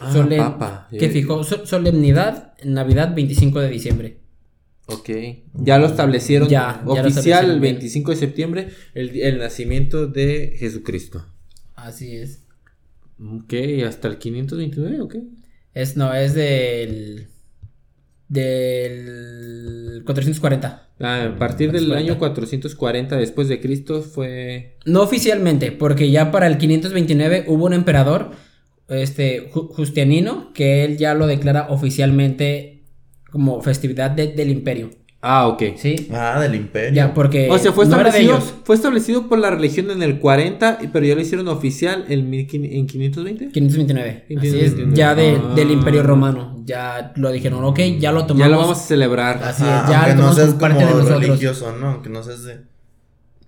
Ah, 0.00 0.12
Solemn- 0.12 0.38
papa. 0.58 0.88
que 0.90 1.08
fijó 1.10 1.42
so- 1.44 1.66
solemnidad 1.66 2.54
en 2.58 2.74
Navidad 2.74 3.14
25 3.14 3.60
de 3.60 3.68
diciembre. 3.68 4.20
Ok. 4.86 5.10
Ya 5.54 5.78
lo 5.78 5.86
establecieron 5.86 6.48
Ya, 6.48 6.80
ya 6.80 6.82
lo 6.84 6.92
oficial 6.92 7.08
establecieron 7.08 7.50
el 7.52 7.60
bien. 7.60 7.74
25 7.74 8.10
de 8.10 8.16
septiembre, 8.16 8.68
el, 8.94 9.18
el 9.20 9.38
nacimiento 9.38 10.06
de 10.06 10.56
Jesucristo. 10.58 11.24
Así 11.74 12.16
es. 12.16 12.42
Ok, 13.18 13.54
hasta 13.86 14.08
el 14.08 14.18
529, 14.18 15.00
ok. 15.00 15.16
Es 15.74 15.96
no, 15.96 16.12
es 16.14 16.34
del 16.34 17.28
del 18.28 20.02
440. 20.04 20.88
Ah, 21.00 21.24
a 21.34 21.38
partir 21.38 21.70
del 21.72 21.86
440. 21.88 21.96
año 21.98 22.18
440 22.18 23.16
después 23.16 23.48
de 23.48 23.60
Cristo 23.60 24.02
fue... 24.02 24.76
No 24.86 25.02
oficialmente, 25.02 25.72
porque 25.72 26.10
ya 26.10 26.30
para 26.30 26.46
el 26.46 26.58
529 26.58 27.44
hubo 27.48 27.66
un 27.66 27.72
emperador 27.74 28.30
este 28.88 29.50
Ju- 29.50 29.68
Justianino 29.68 30.52
que 30.52 30.84
él 30.84 30.96
ya 30.98 31.14
lo 31.14 31.26
declara 31.26 31.68
oficialmente 31.70 32.81
como 33.32 33.60
festividad 33.62 34.10
de- 34.12 34.28
del 34.28 34.50
imperio, 34.50 34.90
Ah, 35.24 35.46
ok. 35.46 35.62
¿sí? 35.76 36.08
Ah, 36.12 36.40
del 36.40 36.56
imperio. 36.56 36.92
Ya 36.94 37.14
porque 37.14 37.48
O 37.48 37.56
sea, 37.56 37.70
fue 37.72 37.86
no 37.86 37.94
era 37.94 38.10
de 38.10 38.18
establecido, 38.18 38.36
ellos. 38.38 38.54
fue 38.64 38.74
establecido 38.74 39.28
por 39.28 39.38
la 39.38 39.50
religión 39.50 39.90
en 39.92 40.02
el 40.02 40.18
40, 40.18 40.78
y- 40.82 40.88
pero 40.88 41.06
ya 41.06 41.14
lo 41.14 41.20
hicieron 41.20 41.46
oficial 41.46 42.04
en, 42.08 42.28
1500 42.28 42.76
en 42.76 42.86
520. 42.88 43.48
529. 43.52 44.10
Así 44.36 44.46
es, 44.48 44.74
529. 44.74 44.96
ya 44.96 45.14
de- 45.14 45.36
Ah. 45.40 45.54
del 45.54 45.70
imperio 45.70 46.02
romano. 46.02 46.60
Ya 46.64 47.12
lo 47.14 47.30
dijeron, 47.30 47.62
ok, 47.64 47.78
ya 48.00 48.10
lo 48.10 48.26
tomamos. 48.26 48.40
Ya 48.40 48.48
lo 48.48 48.58
vamos 48.62 48.78
a 48.78 48.82
celebrar. 48.82 49.40
Así 49.44 49.62
Ah, 49.64 49.82
es, 49.84 49.90
ya 49.90 50.00
lo 50.02 50.08
no 50.08 50.14
tomamos 50.16 50.34
seas 50.36 50.48
como 50.48 50.60
parte 50.60 50.76
como 50.84 50.88
de 50.88 50.94
nosotros. 51.04 51.22
religioso, 51.28 51.72
¿no? 51.80 51.86
Aunque 51.88 52.08
no 52.10 52.22
seas 52.24 52.42
de... 52.44 52.56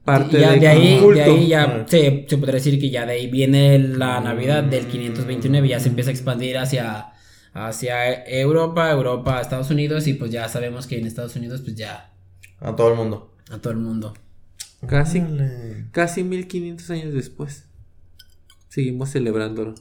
Parte 0.04 0.38
ya 0.38 0.52
de, 0.52 0.60
de 0.60 0.68
ahí, 0.68 0.98
culto. 1.00 1.14
de 1.18 1.22
ahí 1.24 1.46
ya 1.48 1.62
Ah. 1.64 1.84
se, 1.88 2.26
se 2.28 2.36
podría 2.38 2.54
decir 2.56 2.78
que 2.78 2.90
ya 2.90 3.06
de 3.06 3.12
ahí 3.14 3.26
viene 3.28 3.78
la 3.78 4.20
Navidad 4.20 4.62
del 4.62 4.84
529 4.86 5.66
y 5.66 5.70
ya 5.70 5.80
se 5.80 5.88
empieza 5.88 6.10
a 6.10 6.12
expandir 6.12 6.58
hacia, 6.58 7.06
hacia 7.54 8.24
Europa, 8.26 8.90
Europa, 8.90 9.40
Estados 9.40 9.70
Unidos 9.70 10.06
y 10.06 10.14
pues 10.14 10.30
ya 10.30 10.48
sabemos 10.48 10.86
que 10.86 10.98
en 10.98 11.06
Estados 11.06 11.34
Unidos 11.36 11.62
pues 11.62 11.74
ya 11.76 12.12
A 12.60 12.74
todo 12.76 12.90
el 12.90 12.96
mundo. 12.98 13.34
a 13.50 13.58
todo 13.58 13.72
el 13.72 13.78
mundo. 13.78 14.12
Casi, 14.86 15.20
Órale. 15.20 15.86
casi 15.92 16.22
1500 16.24 16.90
años 16.90 17.14
después. 17.14 17.64
Seguimos 18.68 19.10
celebrándolo. 19.12 19.74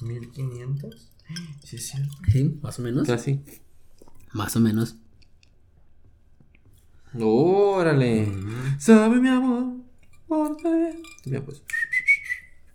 1500. 0.00 1.10
Sí, 1.64 1.78
cierto. 1.78 2.12
Sí, 2.32 2.58
más 2.62 2.78
o 2.78 2.82
menos. 2.82 3.06
Casi. 3.06 3.40
Más 4.32 4.54
o 4.56 4.60
menos. 4.60 4.96
Órale. 7.18 8.28
Sabe 8.78 9.20
mi 9.20 9.28
amor. 9.28 9.74
Mira, 11.26 11.44
pues. 11.44 11.62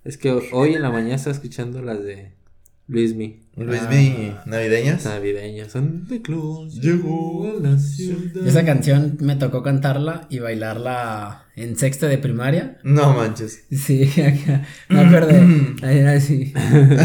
Es 0.03 0.17
que 0.17 0.31
hoy 0.31 0.73
en 0.75 0.81
la 0.81 0.91
mañana 0.91 1.15
estaba 1.15 1.35
escuchando 1.35 1.81
las 1.81 2.01
de 2.03 2.33
Luismi. 2.87 3.41
Luismi, 3.65 4.33
navideñas. 4.45 5.05
Navideñas. 5.05 5.71
Santa 5.71 6.15
Claus 6.23 6.75
Llegó 6.81 7.47
a 7.49 7.61
la 7.61 7.77
ciudad. 7.77 8.47
Esa 8.47 8.63
canción 8.65 9.17
me 9.19 9.35
tocó 9.35 9.61
cantarla 9.63 10.27
y 10.29 10.39
bailarla 10.39 11.45
en 11.55 11.77
sexto 11.77 12.05
de 12.07 12.17
primaria. 12.17 12.77
No 12.83 13.13
manches. 13.13 13.65
Sí, 13.71 14.03
acá, 14.21 14.63
me 14.89 15.01
acuerdo. 15.01 15.29
Ahí 15.83 15.97
era 15.99 16.13
así. 16.13 16.53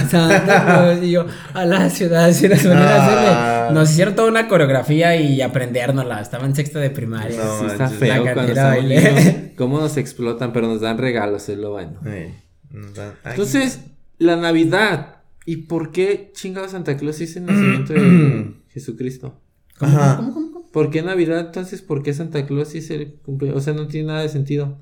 Santa 0.08 0.64
Claus 0.64 1.02
y 1.02 1.11
yo 1.11 1.26
a 1.52 1.64
la 1.64 1.90
ciudad, 1.90 2.26
así. 2.26 2.46
Ah. 2.66 3.70
Nos 3.73 3.90
hicieron 3.90 4.14
toda 4.14 4.28
una 4.28 4.46
coreografía 4.49 5.16
y 5.16 5.40
aprendérnosla. 5.42 6.20
Estaba 6.20 6.46
en 6.46 6.54
sexto 6.54 6.78
de 6.78 6.90
primaria. 6.90 7.37
No, 7.42 7.61
Sí, 7.61 7.66
está 7.66 7.88
feo 7.88 8.08
La 8.08 8.20
cuando 8.23 8.34
cantera 8.42 8.76
estamos 8.76 8.90
baile. 8.90 9.12
niños. 9.12 9.34
Cómo 9.56 9.80
nos 9.80 9.96
explotan, 9.96 10.52
pero 10.52 10.66
nos 10.68 10.80
dan 10.80 10.99
regalos, 10.99 11.49
es 11.49 11.58
lo 11.58 11.73
bueno. 11.73 12.00
Dan-. 12.02 13.14
Entonces, 13.25 13.80
la 14.18 14.37
Navidad. 14.37 15.13
¿Y 15.47 15.57
por 15.59 15.91
qué 15.93 16.31
chingado 16.35 16.69
Santa 16.69 16.97
Claus 16.97 17.21
es 17.21 17.37
el 17.37 17.47
nacimiento 17.47 17.93
de 17.93 18.55
Jesucristo? 18.69 19.41
¿Cómo, 19.79 19.97
Ajá. 19.99 20.17
cómo, 20.17 20.33
cómo, 20.35 20.53
cómo? 20.53 20.67
¿Por 20.71 20.91
qué 20.91 21.03
Navidad? 21.03 21.41
Entonces, 21.41 21.83
¿por 21.83 22.03
qué 22.03 22.15
Santa 22.15 22.47
Claus 22.47 22.75
es 22.75 22.91
el 22.91 23.15
cumpleaños? 23.25 23.61
O 23.61 23.65
sea, 23.65 23.75
no 23.75 23.87
tiene 23.87 24.09
nada 24.09 24.23
de 24.23 24.29
sentido. 24.29 24.79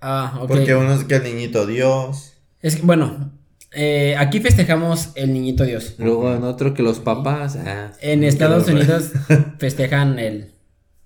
Ah, 0.00 0.38
ok. 0.40 0.48
Porque 0.48 0.74
uno 0.74 0.92
es 0.94 1.04
que 1.04 1.16
el 1.16 1.24
niñito 1.24 1.66
Dios. 1.66 2.34
Es 2.60 2.76
que, 2.76 2.82
bueno, 2.82 3.32
eh, 3.72 4.14
aquí 4.18 4.40
festejamos 4.40 5.10
el 5.16 5.32
niñito 5.32 5.64
Dios. 5.64 5.94
Luego 5.98 6.32
en 6.34 6.42
otro 6.44 6.72
que 6.74 6.82
los 6.82 7.00
papás. 7.00 7.56
ah. 7.56 7.92
En 8.00 8.24
Estados 8.24 8.66
Unidos 8.68 9.12
festejan 9.58 10.18
el. 10.18 10.52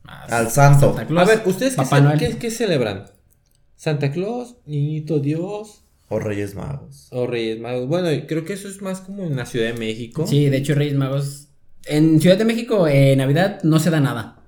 Al 0.05 0.51
santo. 0.51 0.89
Santa 0.95 1.07
Claus. 1.07 1.29
A 1.29 1.35
ver, 1.35 1.43
¿ustedes 1.47 1.73
qué, 1.73 1.77
Papá 1.77 1.97
ce- 1.97 2.03
Noel. 2.03 2.19
qué- 2.19 2.39
qué 2.39 2.51
celebran? 2.51 3.07
¿Santa 3.77 4.13
Claus? 4.13 4.57
¿Niñito 4.67 5.19
Dios? 5.21 5.82
O 6.13 6.19
Reyes 6.19 6.55
Magos. 6.55 7.09
¿O 7.11 7.27
Reyes 7.27 7.59
Magos? 7.59 7.89
Bueno, 7.89 8.09
creo 8.29 8.45
que 8.45 8.53
eso 8.53 8.69
es 8.69 8.83
más 8.83 9.01
como 9.01 9.25
en 9.25 9.35
la 9.35 9.47
Ciudad 9.47 9.73
de 9.73 9.79
México. 9.79 10.27
Sí, 10.27 10.51
de 10.51 10.59
hecho, 10.59 10.75
Reyes 10.75 10.95
Magos. 10.95 11.49
En 11.87 12.21
Ciudad 12.21 12.37
de 12.37 12.45
México, 12.45 12.87
en 12.87 13.17
Navidad, 13.17 13.63
no 13.63 13.79
se 13.79 13.89
da 13.89 13.99
nada. 13.99 14.45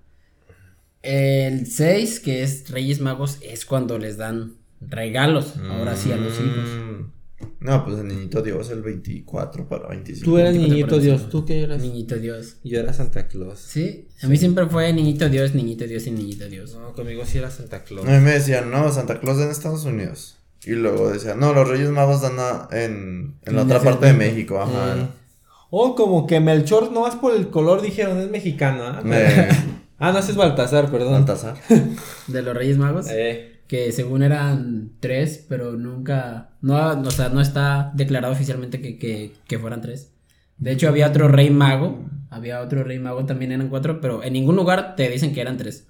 El 1.00 1.66
6, 1.66 2.20
que 2.20 2.42
es 2.42 2.68
Reyes 2.68 3.00
Magos, 3.00 3.38
es 3.40 3.64
cuando 3.64 3.98
les 3.98 4.18
dan 4.18 4.56
regalos. 4.82 5.54
Ahora 5.56 5.96
sí, 5.96 6.12
a 6.12 6.16
los 6.16 6.34
hijos. 6.34 6.68
Mm. 6.68 7.14
No, 7.60 7.82
pues 7.82 7.98
el 7.98 8.08
niñito 8.08 8.42
Dios 8.42 8.68
el 8.68 8.82
24 8.82 9.66
para 9.66 9.88
25. 9.88 10.22
Tú 10.22 10.36
eras 10.36 10.52
¿Qué 10.52 10.58
te 10.58 10.68
niñito? 10.68 10.98
Dios. 10.98 11.30
¿Tú 11.30 11.46
qué 11.46 11.62
eras? 11.62 11.80
Niñito 11.80 12.16
Dios. 12.16 12.58
Yo 12.62 12.78
era 12.78 12.92
Santa 12.92 13.26
Claus. 13.26 13.58
Sí, 13.58 14.06
a 14.22 14.28
mí 14.28 14.36
siempre 14.36 14.66
fue 14.66 14.92
niñito 14.92 15.30
Dios, 15.30 15.54
niñito 15.54 15.86
Dios 15.86 16.06
y 16.06 16.10
niñito 16.10 16.46
Dios. 16.46 16.74
No, 16.74 16.92
conmigo 16.92 17.24
sí 17.24 17.38
era 17.38 17.50
Santa 17.50 17.84
Claus. 17.84 18.06
A 18.06 18.10
mí 18.10 18.22
me 18.22 18.32
decían, 18.32 18.70
no, 18.70 18.92
Santa 18.92 19.18
Claus 19.18 19.40
en 19.40 19.48
Estados 19.48 19.86
Unidos. 19.86 20.36
Y 20.66 20.70
luego 20.72 21.10
decían, 21.10 21.38
no, 21.40 21.52
los 21.52 21.68
Reyes 21.68 21.90
Magos 21.90 22.22
dan 22.22 22.38
a- 22.38 22.68
en, 22.72 23.36
en 23.44 23.54
la 23.56 23.62
En 23.62 23.66
otra 23.70 23.80
parte 23.80 24.06
de. 24.06 24.12
México. 24.14 24.60
Ajá. 24.60 24.96
Mm. 24.96 25.08
Oh, 25.70 25.94
como 25.94 26.26
que 26.26 26.40
Melchor, 26.40 26.92
no 26.92 27.00
más 27.02 27.16
por 27.16 27.34
el 27.34 27.48
color, 27.50 27.82
dijeron, 27.82 28.18
es 28.20 28.30
mexicano. 28.30 28.84
¿ah? 28.84 29.02
Eh, 29.04 29.48
Ah, 29.98 30.10
no, 30.12 30.18
ese 30.18 30.32
es 30.32 30.36
Baltasar, 30.36 30.90
perdón. 30.90 31.12
Baltasar. 31.12 31.54
De 32.26 32.42
los 32.42 32.54
Reyes 32.54 32.76
Magos. 32.78 33.06
Eh, 33.10 33.60
que 33.68 33.92
según 33.92 34.22
eran 34.22 34.90
tres, 35.00 35.46
pero 35.48 35.72
nunca, 35.72 36.50
no, 36.60 36.90
o 37.00 37.10
sea, 37.10 37.28
no 37.30 37.40
está 37.40 37.92
declarado 37.94 38.32
oficialmente 38.34 38.80
que, 38.82 38.98
que, 38.98 39.32
que 39.46 39.58
fueran 39.58 39.80
tres. 39.80 40.10
De 40.58 40.72
hecho, 40.72 40.88
había 40.88 41.08
otro 41.08 41.28
rey 41.28 41.48
mago, 41.50 42.04
había 42.28 42.60
otro 42.60 42.84
rey 42.84 42.98
mago, 42.98 43.24
también 43.24 43.52
eran 43.52 43.68
cuatro, 43.68 44.00
pero 44.00 44.22
en 44.22 44.32
ningún 44.34 44.56
lugar 44.56 44.94
te 44.96 45.08
dicen 45.08 45.32
que 45.32 45.40
eran 45.40 45.56
tres. 45.56 45.86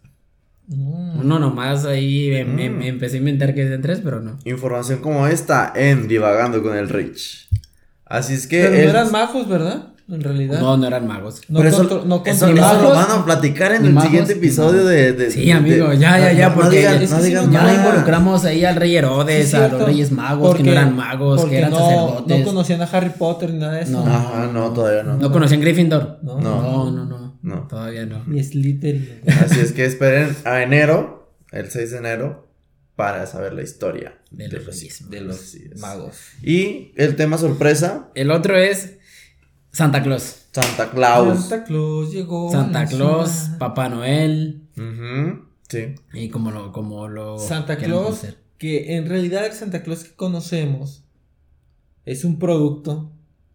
Mm. 0.68 1.21
Uno 1.21 1.38
nomás 1.38 1.85
ahí 1.85 2.35
em- 2.35 2.59
em- 2.59 2.78
Mm. 2.78 2.83
empecé 2.83 3.16
a 3.16 3.18
inventar 3.18 3.54
que 3.54 3.62
eran 3.66 3.83
tres, 3.83 4.00
pero 4.02 4.21
no. 4.21 4.38
Información 4.44 5.00
como 5.00 5.26
esta 5.26 5.73
en 5.75 6.09
Divagando 6.09 6.62
con 6.62 6.76
el 6.76 6.88
Rich. 6.88 7.49
Así 8.06 8.35
es 8.35 8.47
que. 8.47 8.62
Pero 8.62 8.85
no 8.85 8.90
eran 8.90 9.11
magos, 9.12 9.49
¿verdad? 9.49 9.88
En 10.06 10.21
realidad. 10.23 10.61
No, 10.61 10.76
no 10.76 10.87
eran 10.87 11.06
magos. 11.06 11.40
No, 11.49 11.61
Pero 11.61 11.71
eso, 11.71 11.83
no 11.85 11.88
eso, 12.26 12.47
control- 12.47 12.59
eso 12.59 12.83
lo 12.83 12.90
van 12.90 13.11
a 13.11 13.25
platicar 13.25 13.73
en 13.73 13.87
el 13.87 13.94
magos, 13.94 14.11
siguiente 14.11 14.33
episodio 14.35 14.85
de, 14.85 15.14
de- 15.14 15.30
Sí, 15.30 15.50
amigo, 15.50 15.88
de- 15.88 15.97
ya, 15.99 16.18
ya, 16.18 16.30
ya, 16.35 16.49
no, 16.50 16.54
porque 16.56 16.83
no 16.85 16.92
digan, 16.99 17.02
es 17.02 17.23
digan 17.25 17.50
Ya 17.50 17.62
nada. 17.62 17.75
involucramos 17.75 18.44
ahí 18.44 18.66
al 18.66 18.76
rey 18.76 18.94
Herodes, 18.94 19.49
Sí, 19.49 19.56
a 19.56 19.68
los 19.68 19.83
reyes 19.83 20.12
magos, 20.12 20.56
que 20.56 20.62
no 20.62 20.73
eran 20.73 20.94
magos, 20.94 21.47
que 21.47 21.56
eran 21.56 21.71
no, 21.71 21.78
sacerdotes. 21.78 22.38
No 22.38 22.44
conocían 22.44 22.83
a 22.83 22.85
Harry 22.85 23.11
Potter 23.18 23.50
ni 23.54 23.59
nada 23.61 23.73
de 23.73 23.83
eso. 23.85 23.92
No. 24.04 24.14
Ajá, 24.14 24.50
no, 24.52 24.71
todavía 24.73 25.02
no. 25.04 25.16
¿No 25.16 25.33
conocían 25.33 25.62
Gryffindor? 25.62 26.18
No. 26.21 26.38
No. 26.38 26.90
no, 26.90 27.04
no, 27.06 27.23
no, 27.44 27.54
No. 27.56 27.66
todavía 27.68 28.06
no. 28.06 28.24
Ni 28.26 28.42
Slytherin. 28.42 29.20
Así 29.44 29.60
es 29.60 29.72
que 29.72 29.84
esperen 29.84 30.34
a 30.44 30.62
enero, 30.62 31.32
el 31.52 31.70
6 31.70 31.90
de 31.92 31.98
enero, 31.98 32.48
para 32.96 33.26
saber 33.26 33.52
la 33.54 33.62
historia 33.62 34.18
De 34.30 34.48
los 34.48 34.80
De 35.10 35.74
magos. 35.80 36.16
Y 36.42 36.92
el 36.96 37.16
tema 37.16 37.38
sorpresa, 37.38 38.10
El 38.14 38.30
otro 38.30 38.56
es 38.56 38.98
Santa 39.72 40.02
Claus. 40.02 40.46
Santa 40.52 40.90
Claus. 40.90 41.40
Santa 41.48 41.64
Claus 41.64 42.12
llegó. 42.12 42.50
Santa 42.52 42.84
la 42.84 42.88
Claus, 42.88 43.30
ciudad. 43.30 43.58
Papá 43.58 43.88
Noel. 43.88 44.62
Sí. 45.68 45.94
Y 46.12 46.28
como 46.28 46.50
lo, 46.52 46.70
como 46.72 47.08
lo 47.08 47.38
Santa 47.38 47.76
Claus, 47.78 48.18
hacer. 48.18 48.36
que 48.58 48.96
en 48.96 49.08
realidad 49.08 49.44
el 49.46 49.52
Santa 49.52 49.82
Claus 49.82 50.04
que 50.04 50.14
conocemos 50.14 51.02
es 52.04 52.24
un 52.24 52.38
producto 52.38 53.10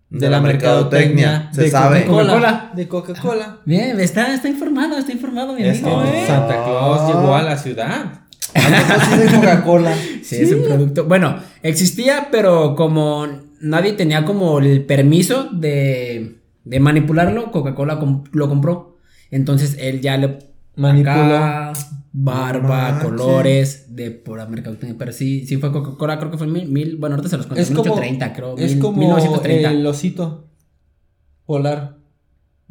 De 0.10 0.28
la 0.30 0.42
mercadotecnia, 0.42 1.50
se 1.54 1.64
de 1.64 1.70
sabe. 1.70 2.06
Coca-Cola. 2.06 2.34
Coca-Cola. 2.34 2.72
De 2.76 2.88
Coca-Cola. 2.88 3.58
Bien, 3.66 4.00
está, 4.00 4.34
está 4.34 4.50
informado, 4.50 4.98
está 4.98 5.12
informado, 5.12 5.54
mi 5.54 5.68
amigo. 5.68 6.04
¿eh? 6.04 6.24
Santa 6.26 6.64
Claus 6.64 7.08
llegó 7.08 7.36
a 7.36 7.44
la 7.44 7.58
ciudad. 7.58 8.22
De 8.54 9.36
Coca-Cola. 9.36 9.96
Sí, 10.24 10.38
es 10.38 10.52
un 10.52 10.64
producto. 10.64 11.06
Bueno, 11.06 11.38
existía, 11.62 12.30
pero 12.32 12.76
como 12.76 13.28
nadie 13.62 13.94
tenía 13.94 14.26
como 14.26 14.60
el 14.60 14.84
permiso 14.86 15.50
de, 15.52 16.40
de 16.64 16.80
manipularlo, 16.80 17.52
Coca-Cola 17.52 18.00
lo 18.32 18.50
compró. 18.50 18.98
Entonces 19.30 19.78
él 19.80 20.02
ya 20.02 20.18
le 20.18 20.40
Manipuló. 20.80 21.12
acá, 21.14 21.74
barba, 22.12 22.92
No 22.94 23.04
colores 23.10 23.96
de 23.96 24.12
pura 24.12 24.46
mercadotecnia. 24.48 24.96
Pero 24.98 25.12
sí, 25.12 25.46
sí 25.46 25.58
fue 25.58 25.72
Coca-Cola, 25.72 26.18
creo 26.20 26.32
que 26.32 26.38
fue 26.38 26.48
en 26.48 26.54
mil, 26.54 26.68
mil- 26.70 26.96
bueno, 26.98 27.16
ahorita 27.16 27.30
se 27.30 27.38
los 27.38 27.46
cuento, 27.46 27.62
Es 27.62 27.68
como, 27.70 27.84
1830, 27.84 28.34
creo. 28.34 28.58
es 28.58 28.72
mil- 28.74 28.80
como 28.82 28.98
1930. 28.98 29.72
el 29.72 29.86
osito 29.86 30.48
polar. 31.46 31.98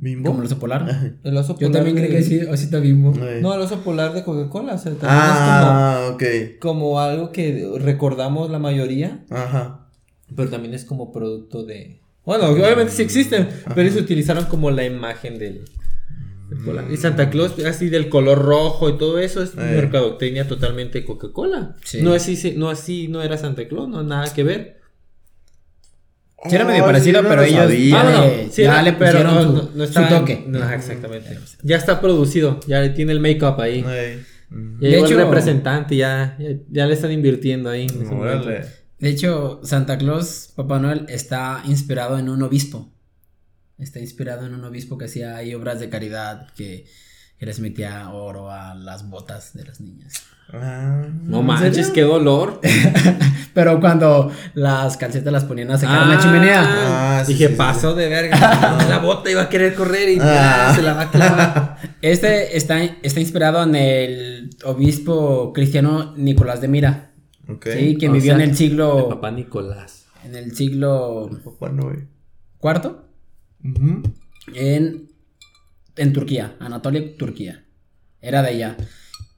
Bimbo. 0.00 0.28
Como 0.30 0.40
el 0.42 0.46
oso 0.46 0.58
polar. 0.60 1.16
El 1.24 1.36
oso 1.36 1.54
Yo 1.54 1.66
polar 1.68 1.72
también 1.72 1.96
de- 1.96 2.02
creí 2.08 2.12
que 2.12 2.22
sí, 2.22 2.38
osito 2.44 2.80
bimbo. 2.80 3.12
Ay. 3.20 3.42
No, 3.42 3.52
el 3.54 3.60
oso 3.60 3.80
polar 3.80 4.12
de 4.12 4.22
Coca-Cola. 4.22 4.74
O 4.74 4.78
sea, 4.78 4.92
también 4.92 5.10
Ah, 5.10 6.10
ok. 6.12 6.22
es 6.22 6.50
como, 6.60 6.78
como 6.84 7.00
algo 7.00 7.32
que 7.32 7.68
recordamos 7.80 8.48
la 8.50 8.60
mayoría. 8.60 9.24
Ajá. 9.30 9.88
Pero 10.36 10.50
también 10.50 10.74
es 10.74 10.84
como 10.84 11.10
producto 11.10 11.64
de. 11.64 12.00
Bueno, 12.24 12.46
obviamente 12.48 12.92
sí 12.92 13.02
existen, 13.02 13.48
pero 13.74 13.88
ellos 13.88 14.00
utilizaron 14.00 14.44
como 14.44 14.70
la 14.70 14.84
imagen 14.84 15.38
del. 15.38 15.64
Polar. 16.56 16.90
Y 16.90 16.96
Santa 16.96 17.30
Claus, 17.30 17.58
así 17.64 17.88
del 17.88 18.08
color 18.08 18.38
rojo 18.42 18.88
y 18.88 18.98
todo 18.98 19.18
eso, 19.18 19.42
es 19.42 19.50
Eh. 19.50 19.56
mercadotecnia 19.56 20.46
totalmente 20.48 21.04
Coca-Cola. 21.04 21.76
Sí. 21.84 22.00
No 22.02 22.12
así, 22.14 22.54
no 22.56 22.70
así, 22.70 23.08
no 23.08 23.22
era 23.22 23.36
Santa 23.38 23.66
Claus, 23.68 23.88
no 23.88 24.02
nada 24.02 24.32
que 24.32 24.42
ver. 24.44 24.78
Sí 26.48 26.54
era 26.54 26.64
medio 26.64 26.84
parecido, 26.84 27.18
sí, 27.18 27.22
no 27.24 27.28
pero 27.28 27.42
lo 27.42 27.48
ellos- 27.48 27.58
sabía. 27.64 28.00
Ah, 28.00 28.02
bueno, 28.04 28.18
no, 28.20 28.52
sí 28.52 28.62
ya 28.62 28.72
era, 28.74 28.82
le 28.82 28.92
pero 28.92 29.24
no, 29.24 29.42
su- 29.42 29.52
no- 29.52 29.62
no 29.62 29.70
su 29.74 29.82
está- 29.82 30.08
toque. 30.08 30.44
exactamente. 30.74 31.38
Ya 31.62 31.76
está 31.76 32.00
producido, 32.00 32.60
ya 32.66 32.94
tiene 32.94 33.12
el 33.12 33.20
make-up 33.20 33.60
ahí. 33.60 33.84
Ay. 33.86 34.22
Mm. 34.50 34.80
Ya 34.80 34.86
De 34.88 34.90
llegó 34.94 35.06
el 35.06 35.12
hecho- 35.12 35.20
representante, 35.24 35.96
ya, 35.96 36.36
ya, 36.38 36.48
ya 36.70 36.86
le 36.86 36.94
están 36.94 37.10
invirtiendo 37.12 37.68
ahí. 37.68 37.86
De 39.00 39.08
hecho, 39.10 39.60
Santa 39.64 39.98
Claus, 39.98 40.52
Papá 40.56 40.78
Noel, 40.78 41.06
está 41.08 41.62
inspirado 41.66 42.18
en 42.18 42.28
un 42.28 42.42
obispo. 42.42 42.90
Está 43.78 44.00
inspirado 44.00 44.46
en 44.46 44.54
un 44.54 44.64
obispo 44.64 44.98
que 44.98 45.04
hacía 45.06 45.36
ahí 45.36 45.54
obras 45.54 45.78
de 45.80 45.88
caridad, 45.88 46.48
que, 46.56 46.86
que 47.38 47.46
les 47.46 47.60
metía 47.60 48.10
oro 48.10 48.50
a 48.50 48.74
las 48.74 49.08
botas 49.08 49.54
de 49.54 49.64
las 49.64 49.80
niñas. 49.80 50.14
Ah, 50.52 51.06
No 51.22 51.40
¿en 51.40 51.46
manches, 51.46 51.76
serio? 51.88 51.92
qué 51.92 52.02
dolor. 52.02 52.60
Pero 53.54 53.78
cuando 53.80 54.32
las 54.54 54.96
calcetas 54.96 55.32
las 55.32 55.44
ponían 55.44 55.70
a 55.70 55.78
secar 55.78 56.02
en 56.04 56.08
la 56.08 56.14
Ah, 56.16 56.20
chimenea. 56.22 56.62
Ah, 57.20 57.24
sí, 57.24 57.32
Dije, 57.34 57.46
sí, 57.48 57.52
sí. 57.52 57.56
pasó 57.58 57.94
de 57.94 58.08
verga. 58.08 58.38
la 58.88 58.98
bota 58.98 59.30
iba 59.30 59.42
a 59.42 59.48
querer 59.48 59.74
correr 59.74 60.08
y 60.08 60.18
Ah. 60.20 60.68
ya, 60.70 60.74
se 60.74 60.82
la 60.82 60.94
va 60.94 61.02
a 61.02 61.10
clavar. 61.10 61.78
Este 62.02 62.56
está, 62.56 62.82
está 62.82 63.20
inspirado 63.20 63.62
en 63.62 63.74
el 63.74 64.50
obispo 64.64 65.52
cristiano 65.52 66.14
Nicolás 66.16 66.60
de 66.60 66.68
Mira. 66.68 67.10
Ok. 67.48 67.66
Sí, 67.72 67.96
que 67.98 68.08
O 68.08 68.12
vivió 68.12 68.34
sea, 68.34 68.42
en 68.44 68.50
el 68.50 68.56
siglo. 68.56 68.98
El 68.98 69.14
papá 69.14 69.30
Nicolás. 69.32 70.06
En 70.24 70.34
el 70.36 70.54
siglo 70.56 71.28
Papá 71.44 71.70
Noel. 71.70 72.08
cuarto. 72.58 73.07
En, 74.54 75.08
en 75.96 76.12
Turquía, 76.12 76.56
Anatolia, 76.60 77.16
Turquía. 77.16 77.64
Era 78.20 78.42
de 78.42 78.48
allá. 78.48 78.76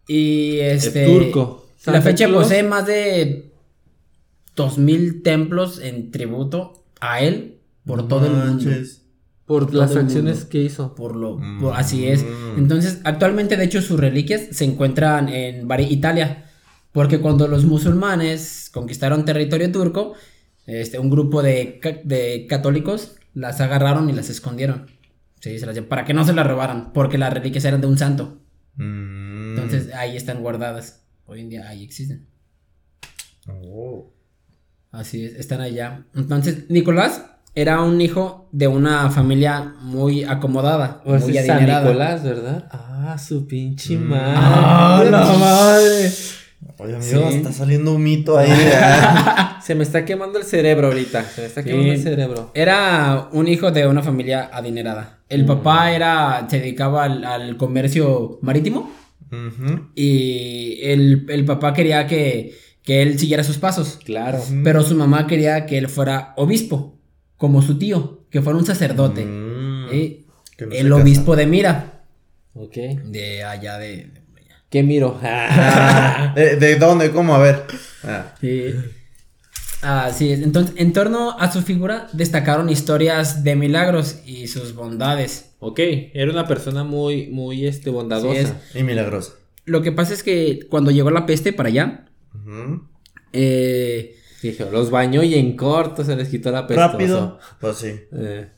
Y 0.07 0.59
este. 0.59 1.07
turco. 1.07 1.69
La 1.87 2.03
fecha 2.03 2.27
Claus. 2.27 2.45
posee 2.45 2.63
más 2.63 2.87
de 2.87 3.53
2000 4.57 5.23
templos 5.23 5.79
en 5.79 6.11
tributo 6.11 6.85
a 7.01 7.21
él 7.23 7.59
por 7.85 8.07
todo 8.09 8.27
el 8.27 8.33
mundo. 8.33 8.71
Por 9.47 9.75
las 9.75 9.97
acciones 9.97 10.45
que 10.45 10.63
hizo. 10.63 10.95
Por 10.95 11.17
lo, 11.17 11.37
Mm. 11.39 11.61
por- 11.61 11.75
así 11.75 12.07
es. 12.07 12.25
Entonces, 12.57 13.01
actualmente, 13.05 13.57
de 13.57 13.65
hecho, 13.65 13.81
sus 13.83 13.99
reliquias 13.99 14.43
se 14.53 14.65
encuentran 14.65 15.29
en 15.29 15.67
Italia. 15.91 16.47
Porque 16.93 17.21
cuando 17.21 17.47
los 17.49 17.65
musulmanes 17.65 18.69
conquistaron 18.73 19.25
territorio 19.25 19.71
turco, 19.73 20.15
este, 20.67 20.99
un 20.99 21.09
grupo 21.11 21.41
de, 21.43 21.81
de 22.05 22.47
católicos 22.49 23.17
las 23.35 23.61
agarraron 23.61 24.09
y 24.11 24.13
las 24.13 24.29
escondieron. 24.31 24.87
Sí, 25.41 25.59
se 25.59 25.67
las 25.67 25.77
lle- 25.77 25.87
para 25.89 26.05
que 26.05 26.13
no 26.15 26.25
se 26.25 26.33
las 26.33 26.47
robaran, 26.47 26.93
porque 26.93 27.17
las 27.19 27.33
reliquias 27.33 27.65
eran 27.65 27.81
de 27.81 27.87
un 27.87 27.97
santo. 27.99 28.41
Mm. 28.77 29.51
Entonces 29.57 29.95
ahí 29.95 30.17
están 30.17 30.43
guardadas. 30.43 31.05
Hoy 31.27 31.41
en 31.41 31.49
día 31.49 31.69
ahí 31.69 31.83
existen. 31.85 32.27
Oh. 33.49 34.13
Así 34.93 35.25
es, 35.25 35.35
están 35.35 35.61
allá. 35.61 36.05
Entonces, 36.15 36.69
Nicolás 36.69 37.25
era 37.55 37.81
un 37.83 38.01
hijo 38.01 38.49
de 38.53 38.67
una 38.69 39.09
familia 39.11 39.75
muy 39.81 40.25
acomodada, 40.25 41.01
O 41.05 41.15
ese 41.15 41.27
muy 41.27 41.35
San 41.35 41.51
adinerada. 41.57 41.85
Nicolás, 41.87 42.23
¿verdad? 42.25 42.69
Ah, 42.73 43.17
su 43.19 43.47
pinche 43.47 43.97
Mm. 43.97 44.09
madre. 44.09 44.35
¡Ah, 44.37 45.05
la 45.11 45.25
madre! 45.39 46.11
Oye, 46.79 46.97
amigo, 46.97 47.31
Sí. 47.31 47.37
está 47.37 47.53
saliendo 47.53 47.95
un 47.95 48.03
mito 48.03 48.37
ahí. 48.39 48.51
¿eh? 48.53 48.73
Se 49.63 49.75
me 49.75 49.83
está 49.83 50.05
quemando 50.05 50.39
el 50.39 50.45
cerebro 50.45 50.89
ahorita. 50.89 51.25
Se 51.25 51.41
me 51.43 51.47
está 51.47 51.63
quemando 51.63 51.85
Sí. 51.93 51.99
el 51.99 52.03
cerebro. 52.03 52.51
Era 52.55 53.29
un 53.33 53.49
hijo 53.49 53.71
de 53.71 53.87
una 53.87 54.03
familia 54.03 54.51
adinerada. 54.53 55.19
El 55.29 55.45
papá 55.47 55.93
era, 55.93 56.47
se 56.51 56.59
dedicaba 56.61 57.05
al, 57.05 57.25
al 57.25 57.57
comercio 57.57 58.39
marítimo 58.43 58.91
y 59.95 60.81
el, 60.83 61.27
el 61.29 61.45
papá 61.45 61.73
quería 61.73 62.07
que, 62.07 62.55
que 62.83 63.03
él 63.03 63.19
siguiera 63.19 63.45
sus 63.45 63.59
pasos. 63.59 63.99
Claro. 64.05 64.41
Pero 64.65 64.83
su 64.83 64.95
mamá 64.95 65.27
quería 65.27 65.67
que 65.67 65.79
él 65.79 65.89
fuera 65.89 66.35
obispo, 66.37 66.99
como 67.37 67.63
su 67.63 67.79
tío, 67.79 68.25
que 68.31 68.43
fuera 68.43 68.59
un 68.59 68.67
sacerdote. 68.67 69.25
Mm. 69.25 69.89
El 69.93 70.89
casa. 70.89 70.95
obispo 71.03 71.37
de 71.37 71.47
Mira, 71.47 72.03
Ok. 72.55 72.75
de 73.05 73.45
allá 73.45 73.79
de... 73.79 74.11
¿Qué 74.71 74.83
miro? 74.83 75.19
Ah, 75.23 76.33
¿De, 76.35 76.57
de 76.57 76.77
dónde? 76.77 77.11
¿Cómo? 77.11 77.35
A 77.35 77.39
ver. 77.39 77.67
Ah. 78.05 78.35
Sí. 78.41 78.73
Así 79.83 80.31
es. 80.33 80.41
Entonces, 80.43 80.75
en 80.79 80.93
torno 80.93 81.37
a 81.39 81.51
su 81.51 81.63
figura 81.63 82.09
destacaron 82.13 82.69
historias 82.69 83.43
de 83.45 83.57
milagros 83.57 84.19
y 84.27 84.47
sus 84.49 84.75
bondades. 84.75 85.53
ok. 85.59 85.79
Era 86.15 86.31
una 86.31 86.47
persona 86.47 86.85
muy, 86.85 87.27
muy, 87.29 87.67
este, 87.67 87.91
bondadosa. 87.91 88.39
es. 88.39 88.53
Y 88.75 88.83
milagrosa. 88.83 89.33
Lo 89.65 89.83
que 89.83 89.93
pasa 89.93 90.13
es 90.15 90.23
que 90.23 90.67
cuando 90.71 90.91
llegó 90.91 91.11
la 91.11 91.27
peste 91.27 91.53
para 91.53 91.69
allá, 91.69 92.07
eh, 93.33 94.17
Dije, 94.43 94.67
los 94.71 94.91
bañó 94.91 95.23
y 95.23 95.35
en 95.35 95.57
corto 95.57 96.03
se 96.05 96.17
les 96.17 96.29
quitó 96.29 96.51
la 96.51 96.67
peste. 96.67 96.81
Rápido. 96.83 97.39
Pues 97.61 97.77
sí. 97.77 97.95
Eh, 98.13 98.49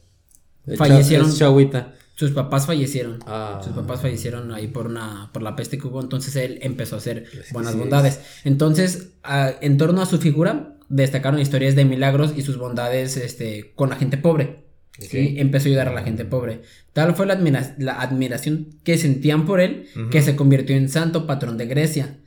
Fallecieron. 0.77 1.27
cha- 1.27 1.33
es 1.33 1.39
Chagüita. 1.39 1.93
Sus 2.15 2.31
papás 2.33 2.67
fallecieron. 2.67 3.19
Ah. 3.27 3.61
Sus 3.65 3.73
papás 3.73 4.01
fallecieron 4.03 4.53
ahí 4.53 4.69
por 4.69 4.87
una 4.87 5.31
por 5.33 5.43
la 5.43 5.57
peste 5.57 5.79
que 5.79 5.87
hubo, 5.87 6.01
entonces 6.01 6.37
él 6.37 6.59
empezó 6.63 6.97
a 6.97 6.99
hacer 6.99 7.25
que 7.25 7.41
buenas 7.53 7.73
sí 7.73 7.79
bondades. 7.79 8.21
Entonces, 8.45 9.09
a- 9.23 9.53
en 9.61 9.77
torno 9.79 10.03
a 10.03 10.07
su 10.07 10.19
figura 10.19 10.77
destacaron 10.89 11.41
historias 11.41 11.75
de 11.75 11.85
milagros 11.87 12.35
y 12.37 12.43
sus 12.43 12.59
bondades 12.59 13.17
este 13.17 13.73
con 13.75 13.89
la 13.91 13.97
gente 13.97 14.19
pobre. 14.19 14.63
¿sí? 14.99 15.37
Empezó 15.39 15.67
a 15.67 15.69
ayudar 15.71 15.89
a 15.89 15.95
la 15.95 16.03
gente 16.03 16.25
pobre. 16.27 16.61
Tal 16.93 17.15
fue 17.17 17.25
la, 17.27 17.33
admira- 17.35 17.75
la 17.79 18.01
admiración 18.03 18.69
que 18.85 18.99
sentían 18.99 19.47
por 19.47 19.61
él 19.61 19.89
que 20.11 20.21
se 20.23 20.37
convirtió 20.37 20.77
en 20.77 20.89
santo 20.91 21.27
patrón 21.27 21.57
de 21.57 21.67
Grecia, 21.67 22.19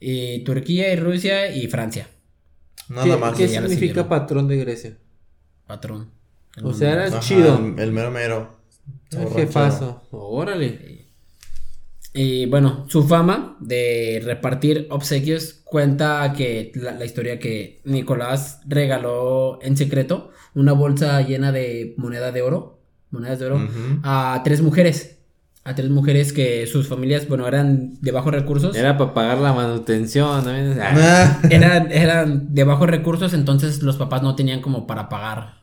y 0.00 0.40
Turquía 0.42 0.92
y 0.92 0.96
Rusia 0.96 1.54
y 1.54 1.68
Francia. 1.68 2.08
Nada 2.88 3.04
¿Qué, 3.04 3.16
más. 3.16 3.36
qué 3.38 3.46
significa 3.48 4.08
patrón 4.08 4.48
de 4.48 4.56
Grecia? 4.56 4.98
Patrón. 5.68 6.10
O 6.62 6.74
sea, 6.74 6.92
era 6.92 7.04
Ajá, 7.06 7.20
chido. 7.20 7.56
El, 7.56 7.78
el 7.78 7.92
mero 7.92 8.10
mero. 8.10 8.58
El 9.10 9.18
Borracho. 9.18 9.34
jefazo. 9.38 10.02
Órale. 10.10 11.02
Y 12.14 12.46
bueno, 12.46 12.84
su 12.88 13.04
fama 13.04 13.56
de 13.60 14.20
repartir 14.24 14.86
obsequios 14.90 15.60
cuenta 15.64 16.32
que 16.36 16.70
la, 16.74 16.92
la 16.92 17.04
historia 17.06 17.38
que 17.38 17.80
Nicolás 17.84 18.60
regaló 18.66 19.58
en 19.62 19.76
secreto 19.78 20.30
una 20.54 20.72
bolsa 20.72 21.22
llena 21.22 21.52
de 21.52 21.94
moneda 21.96 22.30
de 22.30 22.42
oro, 22.42 22.80
monedas 23.10 23.38
de 23.38 23.46
oro, 23.46 23.68
a 24.02 24.42
tres 24.44 24.60
mujeres. 24.60 25.18
A 25.64 25.74
tres 25.76 25.90
mujeres 25.90 26.32
que 26.32 26.66
sus 26.66 26.88
familias, 26.88 27.28
bueno, 27.28 27.46
eran 27.46 27.94
de 28.00 28.10
bajos 28.10 28.32
recursos. 28.34 28.74
Era 28.76 28.98
para 28.98 29.14
pagar 29.14 29.38
la 29.38 29.52
manutención. 29.52 30.44
¿no? 30.44 30.50
Ah, 30.82 30.92
Ah. 30.96 31.40
Eran, 31.50 31.92
eran 31.92 32.52
de 32.52 32.64
bajos 32.64 32.90
recursos, 32.90 33.32
entonces 33.32 33.80
los 33.82 33.96
papás 33.96 34.22
no 34.22 34.34
tenían 34.34 34.60
como 34.60 34.86
para 34.88 35.08
pagar 35.08 35.61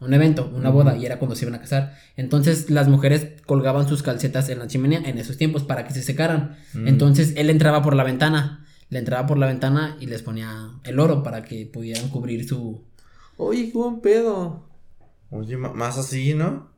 un 0.00 0.14
evento, 0.14 0.50
una 0.54 0.70
boda, 0.70 0.96
y 0.96 1.04
era 1.06 1.18
cuando 1.18 1.34
se 1.34 1.44
iban 1.44 1.54
a 1.54 1.60
casar. 1.60 1.94
Entonces 2.16 2.70
las 2.70 2.88
mujeres 2.88 3.42
colgaban 3.46 3.88
sus 3.88 4.02
calcetas 4.02 4.48
en 4.48 4.60
la 4.60 4.68
chimenea 4.68 5.00
en 5.04 5.18
esos 5.18 5.36
tiempos 5.36 5.64
para 5.64 5.86
que 5.86 5.94
se 5.94 6.02
secaran. 6.02 6.56
Mm. 6.74 6.88
Entonces 6.88 7.34
él 7.36 7.50
entraba 7.50 7.82
por 7.82 7.96
la 7.96 8.04
ventana, 8.04 8.66
le 8.90 8.98
entraba 9.00 9.26
por 9.26 9.38
la 9.38 9.46
ventana 9.46 9.96
y 10.00 10.06
les 10.06 10.22
ponía 10.22 10.70
el 10.84 11.00
oro 11.00 11.22
para 11.22 11.42
que 11.42 11.66
pudieran 11.66 12.08
cubrir 12.08 12.46
su... 12.48 12.84
Oye, 13.36 13.70
qué 13.70 13.78
buen 13.78 14.00
pedo. 14.00 14.68
Oye, 15.30 15.56
más 15.56 15.98
así, 15.98 16.34
¿no? 16.34 16.70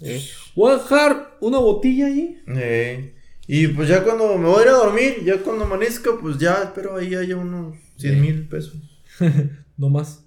Eh, 0.00 0.22
Voy 0.54 0.72
a 0.72 0.76
dejar 0.76 1.36
una 1.40 1.58
botella 1.58 2.06
ahí. 2.06 2.42
Eh, 2.46 3.14
y 3.46 3.68
pues 3.68 3.88
ya 3.88 4.02
cuando 4.02 4.36
me 4.36 4.48
voy 4.48 4.60
a 4.60 4.62
ir 4.62 4.68
a 4.68 4.72
dormir, 4.72 5.24
ya 5.24 5.38
cuando 5.42 5.64
amanezca, 5.64 6.10
pues 6.20 6.38
ya 6.38 6.62
espero 6.64 6.96
ahí 6.96 7.14
haya 7.14 7.36
unos 7.36 7.76
100 7.98 8.20
mil 8.20 8.48
pesos. 8.48 8.76
No 9.78 9.90
más. 9.90 10.25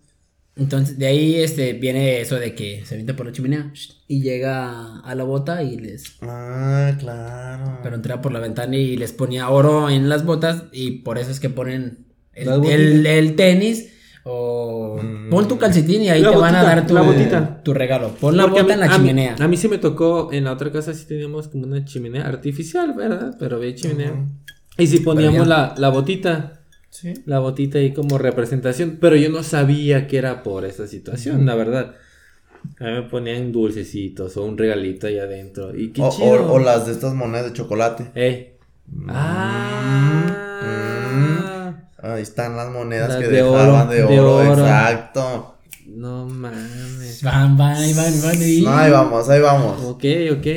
Entonces 0.60 0.98
de 1.00 1.06
ahí 1.08 1.36
este, 1.36 1.74
viene 1.74 2.19
eso 2.22 2.36
de 2.36 2.54
que 2.54 2.84
se 2.86 2.95
avienta 2.95 3.15
por 3.15 3.26
la 3.26 3.32
chimenea 3.32 3.72
y 4.08 4.22
llega 4.22 5.00
a 5.00 5.15
la 5.15 5.24
bota 5.24 5.63
y 5.63 5.78
les... 5.78 6.17
Ah, 6.22 6.93
claro. 7.00 7.80
Pero 7.82 7.95
entraba 7.95 8.22
por 8.22 8.32
la 8.34 8.39
ventana 8.39 8.76
y 8.76 8.98
les 8.98 9.13
ponía 9.13 9.50
oro 9.50 9.89
en 9.89 10.10
las 10.10 10.26
botas 10.26 10.65
y 10.72 11.00
por 11.04 11.17
eso 11.17 11.32
es 11.32 11.39
que 11.39 11.50
ponen 11.50 12.08
el, 12.34 12.50
el- 12.65 13.06
el 13.06 13.36
tenis 13.36 13.93
o 14.26 15.00
Mm. 15.02 15.30
pon 15.30 15.48
tu 15.48 15.58
calcetín 15.58 16.02
y 16.04 16.10
ahí 16.10 16.22
La 16.22 16.32
te 16.32 16.38
van 16.38 16.54
a 16.56 16.62
dar 16.63 16.86
tu, 16.86 16.93
la 16.93 17.02
botita. 17.02 17.62
tu 17.63 17.74
regalo. 17.74 18.10
Pon 18.19 18.36
la 18.36 18.43
Porque 18.43 18.60
a 18.60 18.63
bota 18.63 18.76
mí- 18.76 18.82
en 18.84 18.88
la 18.89 18.93
a 18.93 18.98
mí- 19.00 19.08
chimenea. 19.08 19.36
A 19.39 19.48
mí 19.48 19.56
se 19.58 19.69
me 19.69 19.78
tocó, 19.78 20.30
en 20.34 20.43
la 20.43 20.52
otra 20.52 20.72
casa 20.72 20.93
sí 20.93 21.06
teníamos 21.08 21.48
como 21.48 21.65
una 21.65 21.86
chimenea 21.86 22.28
artificial, 22.28 22.93
¿verdad? 22.93 23.36
Pero 23.39 23.56
había 23.56 23.74
chimenea. 23.74 24.26
Y 24.78 24.88
si 24.88 25.00
poníamos 25.00 25.48
la, 25.48 25.74
la 25.78 25.89
botita, 25.89 26.59
Sí. 26.91 27.13
la 27.25 27.39
botita 27.39 27.78
ahí 27.80 27.93
como 27.93 28.17
representación, 28.17 28.97
pero 28.99 29.15
yo 29.15 29.30
no 29.30 29.43
sabía 29.43 30.08
que 30.08 30.17
era 30.17 30.41
por 30.43 30.65
esa 30.65 30.88
situación, 30.88 31.45
la 31.45 31.56
verdad. 31.56 31.95
A 32.80 32.84
mí 32.86 32.91
me 32.91 33.04
ponían 33.04 33.52
dulcecitos 33.52 34.36
o 34.38 34.43
un 34.43 34.58
regalito 34.58 35.08
ahí 35.08 35.17
adentro. 35.19 35.73
Y 35.78 35.91
qué 35.91 36.02
O, 36.02 36.10
chido. 36.10 36.28
o- 36.47 36.54
o 36.54 36.60
las 36.60 36.86
de 36.88 36.91
estas 36.93 37.13
monedas 37.13 37.45
de 37.45 37.54
chocolate. 37.54 38.12
Eh. 38.15 38.58
Mm. 38.88 39.10
Ah. 40.49 41.73
Ahí 42.02 42.21
están 42.21 42.56
las 42.56 42.69
monedas 42.71 43.10
Las 43.10 43.17
que 43.19 43.28
de 43.28 43.43
dejaban 43.43 43.69
oro, 43.88 43.91
de 43.91 44.04
oro, 44.04 44.13
de 44.13 44.19
oro. 44.49 44.62
exacto. 44.63 45.56
No 45.88 46.25
mames. 46.25 47.21
Van, 47.23 47.58
van, 47.58 47.75
ahí 47.78 47.93
van, 47.93 48.13
van. 48.21 48.36
y- 48.41 48.65
Ahí 48.67 48.91
vamos, 48.91 49.30
ahí 49.30 49.41
vamos. 49.41 49.84
Ok, 49.84 50.04
ok. 50.38 50.47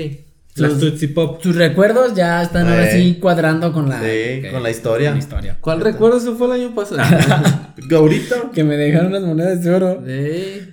Las 0.56 0.78
Tootsie 0.78 1.08
Pop. 1.08 1.40
Sus 1.42 1.56
recuerdos 1.56 2.14
ya 2.14 2.42
están 2.42 2.68
ahora 2.68 2.90
Eh. 2.90 2.92
sí 3.00 3.18
cuadrando 3.20 3.72
con 3.72 3.88
la, 3.88 4.00
Sí, 4.00 4.42
con 4.50 4.62
la 4.62 4.70
historia. 4.70 5.08
con 5.10 5.18
la 5.18 5.22
historia. 5.24 5.58
¿Cuál 5.60 5.80
recuerdo? 5.80 6.18
Eso 6.18 6.36
fue 6.36 6.46
el 6.48 6.52
año 6.62 6.74
pasado. 6.74 7.00
Ahorita. 7.96 8.50
Que 8.52 8.62
me 8.64 8.76
dejaron 8.76 9.12
las 9.12 9.22
monedas 9.22 9.62
de 9.64 9.70
oro. 9.74 10.02
Eh. 10.06 10.68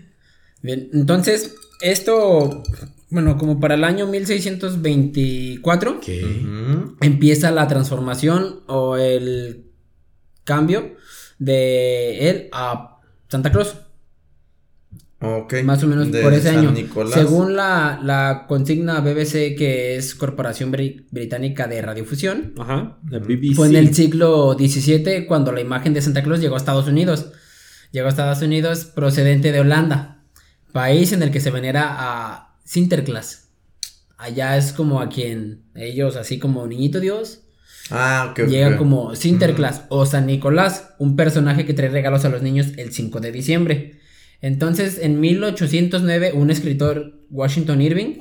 Bien, 0.61 0.89
entonces, 0.93 1.55
esto, 1.81 2.61
bueno, 3.09 3.37
como 3.37 3.59
para 3.61 3.75
el 3.75 3.83
año 3.85 4.05
1624, 4.07 5.99
¿Qué? 6.01 6.23
Ujú. 6.25 6.97
empieza 7.01 7.51
la 7.51 7.67
transformación 7.67 8.61
o 8.67 8.97
el 8.97 9.65
cambio 10.43 10.95
de 11.37 12.29
él 12.29 12.49
a 12.51 12.97
Santa 13.29 13.51
Claus. 13.51 13.75
Más 15.65 15.83
o 15.83 15.87
menos 15.87 16.11
De 16.11 16.21
por 16.21 16.33
ese 16.33 16.47
San 16.49 16.59
año. 16.59 16.71
Nicolás. 16.71 17.13
Según 17.13 17.55
la, 17.55 17.99
la 18.01 18.45
consigna 18.47 19.01
BBC, 19.01 19.55
que 19.57 19.97
es 19.97 20.15
Corporación 20.15 20.71
Bri- 20.71 21.05
Británica 21.11 21.67
de 21.67 21.81
Radiofusión, 21.81 22.53
Ajá. 22.57 22.97
La 23.09 23.19
BBC. 23.19 23.53
fue 23.55 23.67
en 23.67 23.75
el 23.75 23.93
siglo 23.93 24.55
XVII 24.57 25.25
cuando 25.27 25.51
la 25.51 25.59
imagen 25.59 25.93
de 25.93 26.01
Santa 26.01 26.23
Claus 26.23 26.39
llegó 26.39 26.55
a 26.55 26.57
Estados 26.59 26.87
Unidos. 26.87 27.31
Llegó 27.91 28.05
a 28.05 28.09
Estados 28.11 28.41
Unidos 28.41 28.85
procedente 28.85 29.51
de 29.51 29.59
Holanda, 29.59 30.23
país 30.71 31.11
en 31.11 31.21
el 31.23 31.31
que 31.31 31.41
se 31.41 31.51
venera 31.51 31.87
a 31.97 32.55
Sinterklaas. 32.63 33.49
Allá 34.17 34.55
es 34.57 34.71
como 34.73 35.01
a 35.01 35.09
quien 35.09 35.63
ellos, 35.75 36.15
así 36.15 36.39
como 36.39 36.65
Niñito 36.67 36.99
Dios, 36.99 37.41
Ah, 37.91 38.35
llega 38.47 38.77
como 38.77 39.15
Sinterklaas 39.15 39.85
o 39.89 40.05
San 40.05 40.27
Nicolás, 40.27 40.91
un 40.99 41.15
personaje 41.15 41.65
que 41.65 41.73
trae 41.73 41.89
regalos 41.89 42.23
a 42.23 42.29
los 42.29 42.43
niños 42.43 42.67
el 42.77 42.91
5 42.93 43.19
de 43.19 43.31
diciembre. 43.31 43.98
Entonces, 44.41 44.99
en 45.01 45.19
1809, 45.19 46.31
un 46.33 46.49
escritor, 46.49 47.13
Washington 47.29 47.81
Irving, 47.81 48.19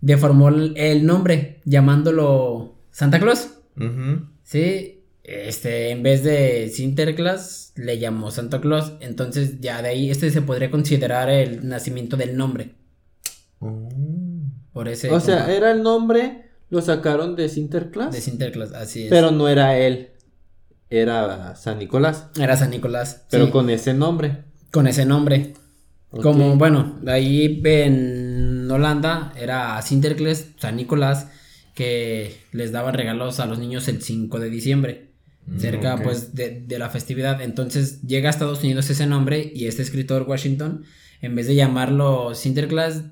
deformó 0.00 0.48
el- 0.48 1.06
nombre 1.06 1.60
llamándolo 1.64 2.78
Santa 2.90 3.20
Claus. 3.20 3.48
Sí, 4.42 5.04
este, 5.24 5.90
en 5.90 6.02
vez 6.02 6.24
de 6.24 6.68
Sinterklaas, 6.68 7.72
le 7.76 7.98
llamó 7.98 8.30
Santa 8.30 8.60
Claus. 8.60 8.94
Entonces, 9.00 9.60
ya 9.60 9.80
de 9.82 9.90
ahí, 9.90 10.10
este 10.10 10.30
se 10.30 10.42
podría 10.42 10.70
considerar 10.70 11.30
el 11.30 11.68
nacimiento 11.68 12.16
del 12.16 12.36
nombre. 12.36 12.74
Oh. 13.60 13.88
Por 14.72 14.88
ese. 14.88 15.10
O 15.10 15.20
sea, 15.20 15.52
era 15.54 15.70
el 15.70 15.82
nombre, 15.82 16.50
lo 16.70 16.80
sacaron 16.82 17.36
de 17.36 17.48
Sinterklaas. 17.48 18.12
de 18.12 18.20
Sinterklaas, 18.20 18.72
así 18.72 19.04
es. 19.04 19.10
Pero 19.10 19.30
no 19.30 19.48
era 19.48 19.78
él. 19.78 20.08
era 20.90 21.54
San 21.56 21.78
Nicolás, 21.78 22.26
Era 22.38 22.54
San 22.56 22.70
Nicolás. 22.70 23.24
pero 23.30 23.46
sí, 23.46 23.50
con 23.52 23.70
ese 23.70 23.94
nombre. 23.94 24.44
Con 24.72 24.88
ese 24.88 25.06
nombre. 25.06 25.54
Como, 26.10 26.56
bueno, 26.56 26.98
ahí 27.06 27.62
en 27.64 28.68
Holanda 28.70 29.32
era 29.38 29.80
Sinterklaas, 29.80 30.46
San 30.58 30.76
Nicolás, 30.76 31.28
que 31.74 32.36
les 32.50 32.72
daban 32.72 32.94
regalos 32.94 33.40
a 33.40 33.46
los 33.46 33.58
niños 33.58 33.88
el 33.88 34.02
5 34.02 34.38
de 34.40 34.50
diciembre, 34.50 35.10
cerca 35.56 35.94
ok. 35.94 36.02
pues 36.02 36.34
de, 36.34 36.60
de 36.66 36.78
la 36.78 36.90
festividad. 36.90 37.40
Entonces 37.40 38.02
llega 38.02 38.28
a 38.28 38.30
Estados 38.30 38.62
Unidos 38.62 38.90
ese 38.90 39.06
nombre 39.06 39.50
y 39.54 39.68
este 39.68 39.80
escritor 39.82 40.24
Washington, 40.28 40.84
en 41.22 41.34
vez 41.34 41.46
de 41.46 41.54
llamarlo 41.54 42.34
Sinterklaas, 42.34 43.04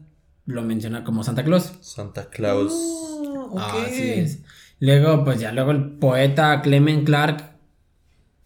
lo 0.44 0.62
menciona 0.62 1.04
como 1.04 1.24
Santa 1.24 1.44
Claus. 1.44 1.72
Santa 1.80 2.28
Claus. 2.28 2.74
Ah, 3.56 3.84
Así 3.86 4.02
es. 4.02 4.40
Luego, 4.78 5.24
pues 5.24 5.40
ya 5.40 5.52
luego 5.52 5.70
el 5.70 5.92
poeta 5.92 6.60
Clement 6.62 7.06
Clark 7.06 7.50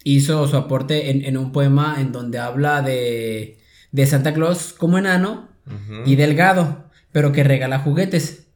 hizo 0.04 0.46
su 0.46 0.56
aporte 0.56 1.10
en, 1.10 1.24
en 1.24 1.36
un 1.36 1.50
poema 1.50 1.96
en 1.98 2.12
donde 2.12 2.38
habla 2.38 2.82
de, 2.82 3.58
de 3.90 4.06
Santa 4.06 4.32
Claus 4.34 4.72
como 4.72 4.98
enano 4.98 5.48
y 6.06 6.14
delgado, 6.16 6.84
pero 7.10 7.32
que 7.32 7.42
regala 7.42 7.78
juguetes 7.78 8.46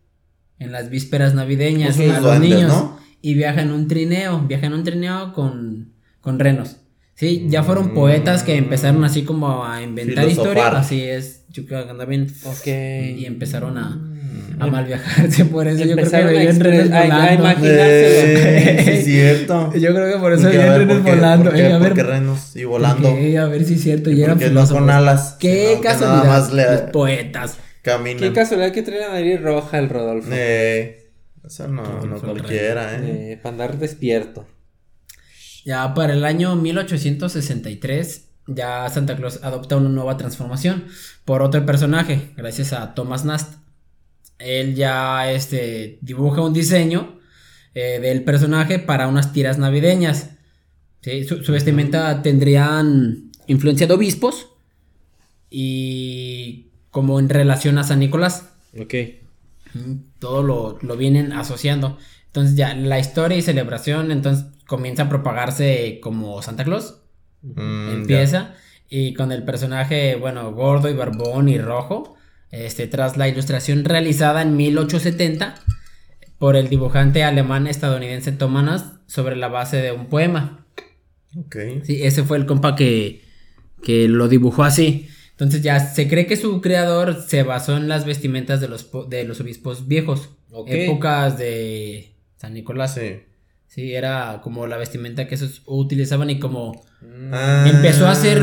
en 0.58 0.72
las 0.72 0.90
vísperas 0.90 1.34
navideñas 1.34 1.96
Pues 1.96 2.10
a 2.10 2.14
los 2.14 2.22
duendes, 2.22 2.50
niños. 2.50 2.68
¿no? 2.72 2.98
Y 3.22 3.34
viaja 3.34 3.62
en 3.62 3.72
un 3.72 3.88
trineo, 3.88 4.40
viaja 4.46 4.66
en 4.66 4.74
un 4.74 4.84
trineo 4.84 5.32
con, 5.32 5.92
con 6.20 6.38
renos. 6.38 6.76
Sí, 7.14 7.46
ya 7.48 7.62
fueron 7.64 7.88
Mm. 7.92 7.94
poetas 7.94 8.42
que 8.44 8.56
empezaron 8.56 9.02
así 9.04 9.22
como 9.24 9.64
a 9.64 9.82
inventar 9.82 10.28
historias. 10.28 10.74
Así 10.74 11.02
es, 11.02 11.44
yo 11.48 11.64
creo 11.66 11.84
que 11.84 11.90
anda 11.90 12.04
bien. 12.04 12.28
Ok. 12.44 12.66
Y 12.66 13.24
empezaron 13.26 13.76
a, 13.78 13.98
a 14.58 14.66
mal 14.66 14.84
viajarse 14.84 15.44
por 15.54 15.66
eso. 15.68 15.84
Yo 15.84 15.94
creo 15.96 16.10
que 16.10 16.16
a- 16.16 17.00
a 17.00 17.36
volando. 17.36 17.66
Eh, 17.66 18.82
sí, 18.84 18.90
es 18.90 19.04
cierto. 19.04 19.72
Yo 19.78 19.94
creo 19.94 20.12
que 20.14 20.18
por 20.20 20.32
eso 20.32 20.42
Porque, 20.44 20.58
¿por 20.58 21.04
qué- 21.04 21.10
volando. 21.14 21.44
por 21.50 21.54
qué- 21.54 21.60
Eh, 21.66 21.72
a 21.72 21.78
ver, 21.78 21.88
por 21.88 21.96
qué 21.96 22.02
renos 22.02 22.56
y 22.56 22.64
volando? 22.64 23.08
ok, 23.10 23.18
a 23.38 23.44
ver 23.46 23.64
si 23.64 23.74
es 23.74 23.82
cierto. 23.82 24.10
Y 24.10 24.14
¿Y 24.20 24.22
eran 24.22 24.36
no 24.36 24.40
con 24.42 24.48
filósofos. 24.48 24.88
alas? 24.90 25.36
Qué 25.38 25.78
que 25.80 25.88
nada 25.88 25.98
casualidad. 25.98 26.24
más 26.26 26.52
le- 26.52 26.70
Los 26.72 26.80
poetas. 26.92 27.56
Caminan. 27.82 28.20
Qué 28.20 28.32
casualidad 28.32 28.72
que 28.72 28.82
trae 28.82 29.00
la 29.00 29.08
nariz 29.10 29.40
roja 29.40 29.78
el 29.78 29.88
Rodolfo. 29.88 30.28
Eh, 30.32 31.10
eso 31.46 31.68
no, 31.68 31.82
no 32.04 32.18
Son 32.18 32.30
cualquiera, 32.30 32.96
eh. 32.96 33.32
Eh, 33.32 33.36
para 33.42 33.52
andar 33.52 33.78
despierto. 33.78 34.46
Ya 35.64 35.94
para 35.94 36.12
el 36.14 36.24
año 36.24 36.56
1863, 36.56 38.24
ya 38.46 38.88
Santa 38.88 39.16
Claus 39.16 39.40
adopta 39.42 39.76
una 39.76 39.88
nueva 39.90 40.16
transformación 40.16 40.84
por 41.24 41.42
otro 41.42 41.64
personaje, 41.66 42.30
gracias 42.36 42.72
a 42.72 42.94
Thomas 42.94 43.24
Nast. 43.24 43.54
Él 44.38 44.74
ya 44.74 45.30
este, 45.30 45.98
dibuja 46.00 46.42
un 46.42 46.52
diseño 46.52 47.18
eh, 47.74 47.98
del 48.00 48.24
personaje 48.24 48.78
para 48.78 49.08
unas 49.08 49.32
tiras 49.32 49.58
navideñas. 49.58 50.30
¿sí? 51.00 51.24
Su, 51.24 51.42
su 51.42 51.52
vestimenta 51.52 52.22
tendrían 52.22 53.30
influencia 53.46 53.86
de 53.86 53.94
obispos 53.94 54.48
y 55.50 56.68
como 56.90 57.18
en 57.18 57.28
relación 57.28 57.78
a 57.78 57.84
San 57.84 58.00
Nicolás. 58.00 58.50
Ok. 58.78 58.94
Todo 60.18 60.42
lo, 60.42 60.78
lo 60.82 60.96
vienen 60.96 61.32
asociando. 61.32 61.98
Entonces 62.26 62.56
ya 62.56 62.74
la 62.74 62.98
historia 62.98 63.36
y 63.36 63.42
celebración 63.42 64.10
entonces 64.10 64.46
comienza 64.66 65.04
a 65.04 65.08
propagarse 65.08 65.98
como 66.02 66.42
Santa 66.42 66.64
Claus. 66.64 67.00
Mm, 67.42 67.90
empieza. 67.90 68.54
Y 68.90 69.14
con 69.14 69.32
el 69.32 69.44
personaje, 69.44 70.16
bueno, 70.16 70.52
gordo 70.52 70.88
y 70.88 70.94
barbón 70.94 71.48
y 71.48 71.58
rojo. 71.58 72.16
Este, 72.50 72.86
tras 72.86 73.16
la 73.16 73.28
ilustración 73.28 73.84
realizada 73.84 74.42
en 74.42 74.56
1870 74.56 75.54
por 76.38 76.56
el 76.56 76.68
dibujante 76.68 77.22
alemán 77.24 77.66
estadounidense 77.66 78.32
Thomas 78.32 78.92
sobre 79.06 79.36
la 79.36 79.48
base 79.48 79.78
de 79.78 79.92
un 79.92 80.06
poema. 80.06 80.66
ya. 81.32 81.40
Ok. 81.40 81.56
Sí, 81.84 82.02
ese 82.02 82.24
fue 82.24 82.38
el 82.38 82.46
compa 82.46 82.74
que, 82.74 83.22
que 83.82 84.08
lo 84.08 84.28
dibujó 84.28 84.64
así. 84.64 85.08
Entonces 85.32 85.62
ya 85.62 85.78
se 85.78 86.08
cree 86.08 86.26
que 86.26 86.36
su 86.36 86.60
creador 86.60 87.22
se 87.22 87.42
basó 87.42 87.76
en 87.76 87.86
las 87.88 88.04
vestimentas 88.04 88.60
de 88.60 88.68
los, 88.68 88.88
de 89.08 89.24
los 89.24 89.40
obispos 89.40 89.86
viejos. 89.86 90.30
Ok. 90.50 90.68
Épocas 90.70 91.38
de 91.38 92.14
San 92.36 92.54
Nicolás. 92.54 92.94
Sí. 92.94 93.20
Sí. 93.66 93.94
era 93.94 94.40
como 94.42 94.66
la 94.66 94.78
vestimenta 94.78 95.28
que 95.28 95.34
esos 95.34 95.62
utilizaban 95.66 96.30
y 96.30 96.38
como 96.38 96.82
Ah. 97.32 97.66
Empezó 97.68 98.06
a 98.06 98.12
hacer 98.12 98.42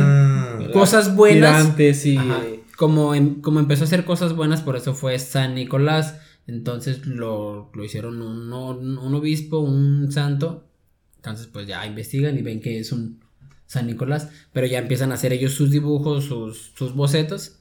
cosas 0.71 1.15
buenas. 1.15 1.61
Tirantes 1.61 2.05
y. 2.05 2.17
Ajá, 2.17 2.41
como, 2.77 3.15
em- 3.15 3.41
como 3.41 3.59
empezó 3.59 3.83
a 3.83 3.87
hacer 3.87 4.05
cosas 4.05 4.33
buenas, 4.33 4.61
por 4.61 4.75
eso 4.75 4.93
fue 4.93 5.17
San 5.19 5.55
Nicolás. 5.55 6.19
Entonces 6.47 7.05
lo, 7.07 7.71
lo 7.73 7.83
hicieron 7.83 8.21
un, 8.21 8.51
un- 8.53 9.15
obispo, 9.15 9.59
un 9.59 10.11
santo. 10.11 10.67
Entonces, 11.17 11.47
pues 11.47 11.65
ya 11.67 11.85
investigan 11.87 12.37
y 12.37 12.41
ven 12.43 12.61
que 12.61 12.79
es 12.79 12.91
un 12.91 13.19
San 13.65 13.87
Nicolás. 13.87 14.29
Pero 14.53 14.67
ya 14.67 14.77
empiezan 14.79 15.11
a 15.11 15.15
hacer 15.15 15.33
ellos 15.33 15.53
sus 15.53 15.71
dibujos, 15.71 16.25
sus, 16.25 16.71
sus 16.75 16.93
bocetos. 16.93 17.59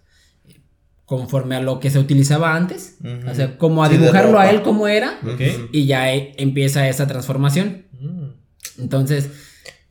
Conforme 1.06 1.54
a 1.56 1.60
lo 1.60 1.80
que 1.80 1.90
se 1.90 1.98
utilizaba 1.98 2.56
antes. 2.56 2.96
O 3.30 3.34
sea, 3.34 3.58
como 3.58 3.84
a 3.84 3.88
Sí, 3.90 3.96
dibujarlo 3.98 4.38
a 4.38 4.50
él 4.50 4.62
como 4.62 4.88
era. 4.88 5.18
Ok. 5.22 5.40
Ujú. 5.40 5.68
Y 5.72 5.84
ya 5.86 6.14
eh, 6.14 6.32
empieza 6.38 6.88
esa 6.88 7.06
transformación. 7.06 7.84
Mm. 8.00 8.28
Entonces, 8.78 9.30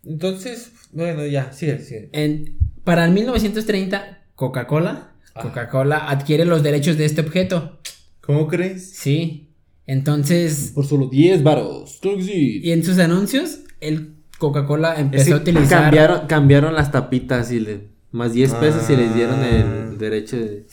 Entonces, 0.04 0.72
bueno, 0.92 1.26
ya, 1.28 1.52
sigue, 1.54 1.80
sigue. 1.80 2.10
En, 2.14 2.58
para 2.84 3.06
el 3.06 3.12
1930, 3.12 4.24
Coca-Cola. 4.36 5.13
Coca-Cola 5.42 6.10
adquiere 6.10 6.46
los 6.46 6.64
derechos 6.64 6.98
de 6.98 7.06
este 7.06 7.22
objeto. 7.22 7.80
¿Cómo 8.22 8.48
crees? 8.48 8.92
Sí. 8.96 9.50
Entonces, 9.86 10.72
Por 10.74 10.86
solo 10.86 11.08
10 11.08 11.44
varos. 11.44 11.98
Creo 12.02 12.18
que 12.18 12.24
sí. 12.24 12.62
y 12.64 12.72
en 12.72 12.84
sus 12.84 12.98
anuncios, 13.00 13.60
el 13.82 14.16
Coca-Cola 14.38 15.00
empezó 15.00 15.36
a 15.36 15.38
utilizar. 15.38 15.84
cambiaron, 15.84 16.28
cambiaron 16.28 16.74
las 16.74 16.92
tapitas 16.92 17.52
y 17.52 17.60
le. 17.60 17.94
Más 18.12 18.34
10 18.34 18.54
pesos 18.56 18.88
y 18.92 18.96
les 18.96 19.14
dieron 19.16 19.40
Ah. 19.42 19.90
el 19.92 19.98
derecho 19.98 20.38
de. 20.38 20.66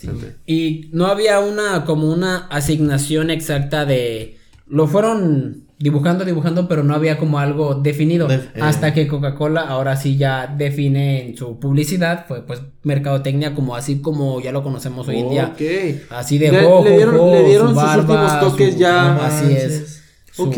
Y 0.47 0.91
no 0.93 1.07
había 1.07 1.41
una, 1.41 1.85
como 1.87 2.13
una 2.13 2.47
asignación 2.49 3.31
exacta 3.31 3.87
de. 3.87 4.37
Lo 4.69 4.87
fueron 4.87 5.65
dibujando, 5.81 6.25
dibujando, 6.27 6.69
pero 6.69 6.85
no 6.85 6.95
había 6.95 7.17
como 7.19 7.39
algo 7.39 7.75
definido. 7.75 8.29
Def- 8.29 8.55
eh. 8.55 8.61
Hasta 8.61 8.93
que 8.95 9.07
Coca-Cola 9.09 9.63
ahora 9.63 9.97
sí 9.97 10.17
ya 10.17 10.47
define 10.47 11.27
en 11.31 11.37
su 11.37 11.59
publicidad, 11.59 12.27
fue 12.29 12.47
pues 12.47 12.61
mercadotecnia 12.85 13.55
como 13.55 13.75
así 13.75 14.01
como 14.01 14.41
ya 14.41 14.53
lo 14.53 14.63
conocemos 14.63 15.09
hoy 15.09 15.21
en 15.21 15.31
día. 15.31 15.53
Ok. 15.55 15.61
Así 16.11 16.39
de 16.39 16.53
Le- 16.53 16.61
rojo, 16.63 16.85
le 16.85 16.97
dieron- 16.97 17.15
ojo, 17.17 17.35
le 17.35 17.45
dieron 17.45 17.69
su 17.69 17.75
sus 17.75 17.83
barba, 17.83 18.01
últimos 18.03 18.41
toques 18.41 18.75
su- 18.75 18.79
ya. 18.81 19.15
No 19.15 19.23
así 19.23 19.53
es. 19.53 19.97
Su- 20.33 20.45
Ok, 20.45 20.57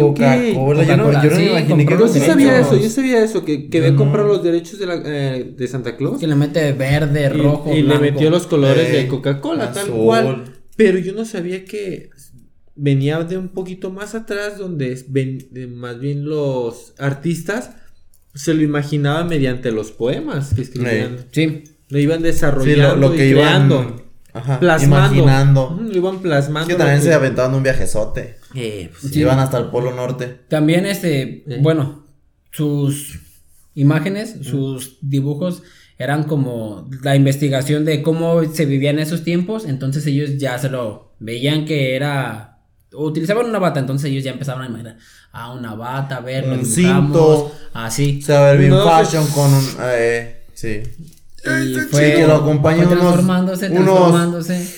Coca-Cola. 0.00 0.82
Yo 0.84 0.96
no, 0.98 1.10
yo 1.12 1.30
no 1.30 1.36
sí, 1.36 1.42
imaginé 1.44 1.86
que 1.86 1.96
Yo 1.98 2.08
sí 2.08 2.20
sabía 2.20 2.52
derechos. 2.52 2.72
eso, 2.74 2.82
yo 2.82 2.90
sabía 2.90 3.24
eso, 3.24 3.44
que, 3.44 3.68
que 3.70 3.90
no. 3.90 3.96
comprado 3.96 4.28
los 4.28 4.42
derechos 4.42 4.78
de, 4.78 4.86
la, 4.86 5.00
eh, 5.04 5.54
de 5.56 5.66
Santa 5.68 5.96
Claus. 5.96 6.18
Que 6.20 6.26
le 6.26 6.34
mete 6.34 6.72
verde, 6.72 7.24
y, 7.34 7.38
rojo, 7.42 7.72
y 7.72 7.82
le 7.82 7.98
metió 7.98 8.28
los 8.28 8.46
colores 8.46 8.88
Eh, 8.90 8.96
de 8.98 9.08
Coca-Cola, 9.08 9.72
tal 9.72 9.86
cual. 9.88 10.44
Pero 10.76 10.98
yo 10.98 11.12
no 11.14 11.24
sabía 11.24 11.64
que 11.64 12.10
venía 12.76 13.22
de 13.22 13.38
un 13.38 13.48
poquito 13.48 13.90
más 13.90 14.14
atrás, 14.14 14.58
donde 14.58 15.02
ven- 15.08 15.48
más 15.76 15.98
bien 16.00 16.24
los 16.24 16.94
artistas 16.98 17.70
se 18.34 18.52
lo 18.54 18.62
imaginaban 18.62 19.28
mediante 19.28 19.70
los 19.70 19.92
poemas 19.92 20.54
que 20.54 20.62
escribían. 20.62 21.18
Sí. 21.32 21.64
Lo 21.88 21.98
iban 21.98 22.18
Sí, 22.18 22.24
desarrollando 22.24 22.96
lo, 22.96 23.10
lo 23.10 23.16
que 23.16 23.26
y 23.26 23.30
iban 23.30 23.42
creando, 23.68 24.04
ajá, 24.32 24.58
plasmando. 24.58 25.14
imaginando. 25.14 25.80
Lo 25.82 25.96
iban 25.96 26.18
plasmando. 26.20 26.68
Es 26.70 26.74
que 26.74 26.78
también 26.82 27.02
se 27.02 27.14
aventaban 27.14 27.54
un 27.54 27.62
viajezote. 27.62 28.36
Eh, 28.54 28.90
pues, 28.98 29.12
Sí. 29.12 29.20
Iban 29.20 29.38
hasta 29.38 29.58
el 29.58 29.66
Polo 29.66 29.92
Norte. 29.94 30.40
También 30.48 30.86
este, 30.86 31.44
Eh. 31.46 31.58
bueno, 31.60 32.04
sus 32.50 33.20
imágenes, 33.74 34.36
sus 34.42 34.98
dibujos 35.00 35.62
eran 35.98 36.24
como 36.24 36.88
la 37.02 37.14
investigación 37.14 37.84
de 37.84 38.02
cómo 38.02 38.42
se 38.52 38.66
vivía 38.66 38.90
en 38.90 38.98
esos 38.98 39.22
tiempos, 39.22 39.64
entonces 39.64 40.04
ellos 40.06 40.38
ya 40.38 40.58
se 40.58 40.68
lo 40.70 41.14
veían 41.20 41.64
que 41.66 41.94
era 41.94 42.53
utilizaban 42.96 43.46
una 43.46 43.58
bata, 43.58 43.80
entonces 43.80 44.10
ellos 44.10 44.24
ya 44.24 44.30
empezaban 44.32 44.62
a 44.62 44.66
imaginar, 44.68 44.96
ah, 45.32 45.52
una 45.52 45.74
bata, 45.74 46.16
a 46.16 46.20
ver, 46.20 46.44
Un 46.48 46.64
cinto. 46.64 47.52
así. 47.72 48.20
Se 48.22 48.32
va 48.32 48.48
a 48.48 48.50
ver 48.52 48.58
bien 48.58 48.70
No, 48.70 48.84
fashion 48.84 49.26
con 49.28 49.52
un. 49.52 49.64
Eh, 49.82 50.44
sí. 50.54 50.82
Y 51.46 51.74
Sí, 51.74 51.88
que 51.90 52.24
lo 52.26 52.36
acompañen 52.36 52.84
fue 52.86 52.92
unos- 52.94 53.04
transformándose, 53.04 53.66
unos- 53.70 53.84
transformándose. 53.84 54.74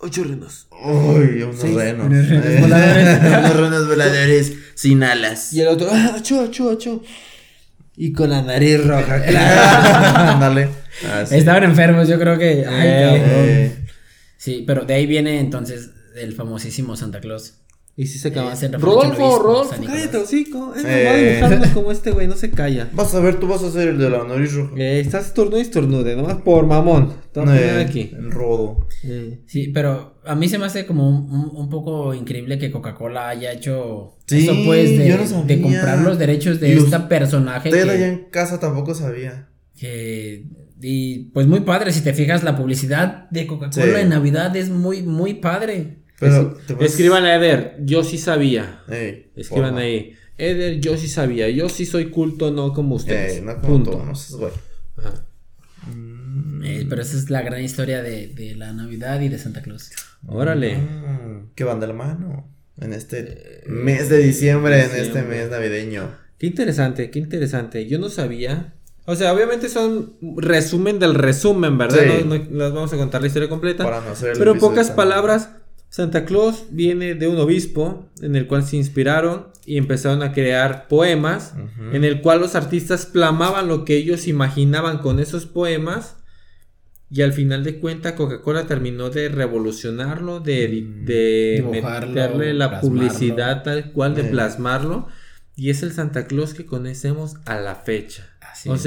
Ocho 0.00 0.22
renos. 0.24 0.66
Uy, 0.84 1.42
unos 1.42 1.60
Sí, 1.60 1.74
renos. 1.74 2.06
unos 2.06 2.28
renos 2.28 2.44
Eh, 2.46 2.58
voladores. 2.60 3.18
unos 3.38 3.56
renos 3.56 3.88
voladores 3.88 4.52
sin 4.74 5.02
alas. 5.02 5.52
Y 5.52 5.60
el 5.62 5.68
otro, 5.68 5.88
ah, 5.90 6.14
achú, 6.18 6.40
achú, 6.40 6.70
achú. 6.70 7.02
Y 7.96 8.12
con 8.12 8.28
la 8.30 8.42
nariz 8.42 8.84
roja, 8.84 9.22
claro. 9.26 10.18
Ándale. 10.32 10.68
Ah, 11.06 11.24
sí. 11.26 11.36
Estaban 11.36 11.64
enfermos, 11.64 12.06
yo 12.08 12.18
creo 12.18 12.36
que. 12.38 12.64
Ay, 12.68 12.88
Eh, 12.88 13.02
cabrón. 13.02 13.22
Eh, 13.48 13.78
Sí, 14.36 14.62
pero 14.66 14.84
de 14.84 14.92
ahí 14.92 15.06
viene 15.06 15.40
entonces 15.40 15.90
el 16.14 16.32
famosísimo 16.34 16.96
Santa 16.96 17.20
Claus. 17.20 17.60
Y 17.96 18.08
si 18.08 18.18
se 18.18 18.28
acaba. 18.28 18.46
En 18.54 18.54
referencia 18.54 18.76
al 18.76 18.82
Rodolfo, 18.82 19.38
Rodolfo, 19.40 19.74
cállate, 19.86 20.16
hocico. 20.16 20.74
Es 20.74 20.84
Eh. 20.84 21.38
nomás 21.38 21.50
dibujando 21.50 21.74
como 21.80 21.92
este 21.92 22.10
güey, 22.10 22.26
no 22.26 22.34
se 22.34 22.50
calla. 22.50 22.90
Vas 22.92 23.14
a 23.14 23.20
ver, 23.20 23.38
tú 23.38 23.46
vas 23.46 23.62
a 23.62 23.70
ser 23.70 23.86
el 23.86 23.98
de 23.98 24.10
la 24.10 24.24
nariz 24.24 24.52
roja. 24.52 24.72
Eh, 24.76 24.98
estás 24.98 25.26
estornude 25.26 25.58
y 25.60 25.62
estornude, 25.62 26.16
nomás 26.16 26.38
por 26.38 26.66
mamón. 26.66 27.12
Poner 27.32 27.62
Eh, 27.62 27.82
aquí. 27.84 28.10
El 28.12 28.32
rodo. 28.32 28.88
Eh, 29.04 29.42
Sí, 29.46 29.68
pero 29.68 30.18
a 30.24 30.34
mí 30.34 30.48
se 30.48 30.58
me 30.58 30.66
hace 30.66 30.86
como 30.86 31.08
un, 31.08 31.68
poco 31.70 32.12
increíble 32.14 32.58
que 32.58 32.72
Coca-Cola 32.72 33.28
haya 33.28 33.52
hecho 33.52 34.16
Sí, 34.26 34.38
eso, 34.44 34.54
pues, 34.64 34.90
de, 34.98 35.08
yo 35.08 35.16
no 35.16 35.26
sabía. 35.26 35.44
de 35.56 35.62
comprar 35.62 35.98
los 36.00 36.18
derechos 36.18 36.58
de 36.58 36.74
este 36.76 36.98
personaje. 37.00 37.68
Usted 37.68 37.82
allá 37.88 37.96
Que, 37.96 38.06
en 38.08 38.24
casa 38.30 38.58
tampoco 38.58 38.94
sabía. 38.96 39.50
que- 39.78 40.46
y 40.82 41.26
pues 41.30 41.46
muy 41.46 41.60
padre, 41.60 41.92
si 41.92 42.00
te 42.02 42.12
fijas, 42.12 42.42
la 42.42 42.56
publicidad 42.56 43.30
de 43.30 43.46
Coca-Cola 43.46 43.84
Sí. 43.86 44.00
en 44.02 44.08
Navidad 44.08 44.54
es 44.56 44.68
muy, 44.68 45.02
muy 45.02 45.34
padre. 45.34 45.98
Pero 46.18 46.56
Escriban 46.80 47.24
a 47.24 47.34
Eder, 47.34 47.76
yo 47.80 48.04
sí 48.04 48.18
sabía. 48.18 48.82
Ey, 48.88 49.30
Escriban 49.36 49.76
ahí. 49.78 50.14
Eder, 50.38 50.80
yo 50.80 50.96
sí 50.96 51.08
sabía. 51.08 51.48
Yo 51.50 51.68
sí 51.68 51.86
soy 51.86 52.06
culto, 52.10 52.50
no 52.50 52.72
como 52.72 52.94
ustedes. 52.96 53.34
Ey, 53.36 53.40
no 53.42 53.54
como 53.60 53.66
Punto. 53.68 53.90
tú, 53.92 53.98
no 54.04 54.14
seas 54.14 54.38
güey. 54.40 54.52
Ajá. 54.98 55.24
Eh, 56.66 56.86
pero 56.88 57.02
esa 57.02 57.16
es 57.16 57.28
la 57.30 57.42
gran 57.42 57.62
historia 57.62 58.02
de, 58.02 58.28
de 58.28 58.54
la 58.54 58.72
Navidad 58.72 59.20
y 59.20 59.28
de 59.28 59.38
Santa 59.38 59.60
Claus. 59.62 59.90
Órale. 60.26 60.78
Mm, 60.78 61.50
que 61.54 61.64
van 61.64 61.80
de 61.80 61.86
la 61.88 61.92
mano. 61.92 62.48
En 62.80 62.92
este 62.92 63.62
mes 63.66 64.08
de 64.08 64.18
diciembre, 64.18 64.82
en 64.84 64.90
este 64.96 65.22
mes 65.22 65.50
navideño. 65.50 66.10
Qué 66.38 66.46
interesante, 66.46 67.10
qué 67.10 67.18
interesante. 67.18 67.86
Yo 67.86 67.98
no 67.98 68.08
sabía. 68.08 68.72
O 69.04 69.14
sea, 69.14 69.32
obviamente 69.34 69.68
son 69.68 70.14
resumen 70.38 70.98
del 70.98 71.14
resumen, 71.14 71.76
¿verdad? 71.76 71.98
Sí. 72.18 72.24
No, 72.24 72.38
no- 72.38 72.74
vamos 72.74 72.92
a 72.92 72.96
contar 72.96 73.20
la 73.20 73.26
historia 73.28 73.48
completa. 73.48 73.84
Para 73.84 74.00
no 74.00 74.10
hacer 74.10 74.30
el 74.30 74.38
Pero 74.38 74.52
en 74.52 74.58
pocas 74.58 74.90
palabras, 74.90 75.50
Santa 75.94 76.24
Claus 76.24 76.64
viene 76.70 77.14
de 77.14 77.28
un 77.28 77.36
obispo 77.38 78.10
en 78.20 78.34
el 78.34 78.48
cual 78.48 78.64
se 78.64 78.76
inspiraron 78.76 79.46
y 79.64 79.76
empezaron 79.78 80.24
a 80.24 80.32
crear 80.32 80.88
poemas 80.88 81.54
en 81.92 82.02
el 82.02 82.20
cual 82.20 82.40
los 82.40 82.56
artistas 82.56 83.06
plamaban 83.06 83.68
lo 83.68 83.84
que 83.84 83.94
ellos 83.96 84.26
imaginaban 84.26 84.98
con 84.98 85.20
esos 85.20 85.46
poemas 85.46 86.16
y 87.10 87.22
al 87.22 87.32
final 87.32 87.62
de 87.62 87.78
cuentas 87.78 88.14
Coca-Cola 88.14 88.66
terminó 88.66 89.08
de 89.10 89.28
revolucionarlo, 89.28 90.40
de, 90.40 90.66
Mm. 90.84 91.04
de 91.04 91.52
Dibujarlo, 91.64 92.08
meterle 92.08 92.54
la 92.54 92.70
plasmarlo. 92.70 92.88
publicidad 93.00 93.62
tal 93.62 93.92
cual, 93.92 94.16
de 94.16 94.22
Eh. 94.22 94.30
plasmarlo 94.32 95.06
y 95.54 95.70
es 95.70 95.84
el 95.84 95.92
Santa 95.92 96.26
Claus 96.26 96.54
que 96.54 96.66
conocemos 96.66 97.36
a 97.44 97.60
la 97.60 97.76
fecha. 97.76 98.28
Así 98.40 98.68
o 98.68 98.74
es. 98.74 98.82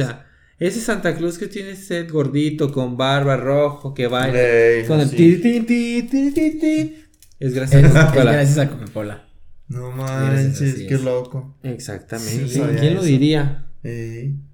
Ese 0.60 0.80
Santa 0.82 1.16
Claus 1.16 1.38
que 1.38 1.48
tiene 1.48 1.76
sed 1.76 2.10
gordito, 2.12 2.72
con 2.72 2.98
barba 2.98 3.38
rojo, 3.38 3.94
que 3.94 4.08
baila, 4.08 4.88
con 4.88 5.00
el 5.02 5.10
ti, 5.12 5.38
ti, 5.38 5.62
ti, 5.62 6.04
ti, 6.04 6.32
ti, 6.32 6.60
ti. 6.60 6.96
Es 7.40 7.54
gracias 7.54 7.84
a 7.84 7.88
Coca-Cola. 8.08 8.32
gracias 8.34 8.58
a 8.58 8.70
Coca-Cola. 8.70 9.24
No 9.68 9.92
manches, 9.92 10.76
qué 10.88 10.96
es. 10.96 11.02
loco. 11.04 11.58
Exactamente. 11.64 12.48
Sí, 12.48 12.62
¿Quién 12.80 12.96
lo 12.96 13.04
diría? 13.04 13.66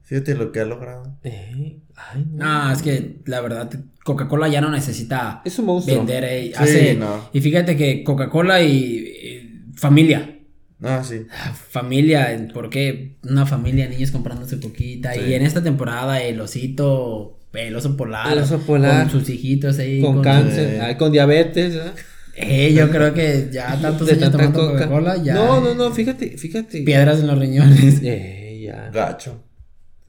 Fíjate 0.02 0.36
lo 0.36 0.52
que 0.52 0.60
ha 0.60 0.66
logrado. 0.66 1.18
Eh, 1.24 1.80
ay, 1.96 2.26
no. 2.32 2.46
No, 2.68 2.72
es 2.74 2.82
que 2.82 3.22
la 3.26 3.40
verdad, 3.42 3.70
Coca-Cola 4.04 4.48
ya 4.50 4.60
no 4.60 4.70
necesita 4.70 5.42
Es 5.46 5.58
un 5.60 5.66
monstruo. 5.66 5.98
vender. 6.00 6.24
eh, 6.26 6.48
Sí, 6.48 6.54
hace- 6.56 6.96
no. 6.96 7.30
Y 7.32 7.40
fíjate 7.42 7.78
que 7.78 8.04
Coca-Cola 8.04 8.62
y, 8.62 8.76
y 8.76 9.72
familia. 9.76 10.40
Ah, 10.84 11.04
sí. 11.04 11.26
Familia, 11.70 12.48
porque 12.54 13.16
una 13.24 13.46
familia, 13.46 13.88
niños 13.88 14.12
comprándose 14.12 14.58
poquita. 14.58 15.14
Sí. 15.14 15.22
Y 15.28 15.34
en 15.34 15.44
esta 15.44 15.64
temporada 15.64 16.22
el 16.22 16.40
osito, 16.42 17.40
el 17.54 17.76
oso 17.76 17.96
polar. 17.98 18.32
El 18.34 18.40
oso 18.40 18.60
polar. 18.60 19.04
Con 19.10 19.20
sus 19.22 19.30
hijitos 19.30 19.80
ahí. 19.80 20.02
Con 20.02 20.16
con- 20.16 20.24
cáncer, 20.24 20.82
ay, 20.82 20.96
con 20.96 21.12
diabetes. 21.12 21.76
¿verdad? 21.76 21.94
Eh, 22.36 22.74
yo 22.74 22.90
creo 22.90 23.14
que 23.14 23.50
ya 23.52 23.78
tantos 23.82 24.08
De 24.08 24.14
años 24.14 24.24
tanta 24.32 24.38
tomando 24.38 24.60
coca. 24.72 24.74
Coca-Cola 24.88 25.18
ya. 25.24 25.36
No, 25.36 25.62
no, 25.62 25.74
no, 25.76 25.92
fíjate, 25.92 26.38
fíjate. 26.38 26.82
Piedras 26.82 27.20
en 27.20 27.28
los 27.28 27.40
riñones. 27.40 28.00
Eh, 28.04 28.62
ya. 28.66 28.90
Gacho. 28.92 29.44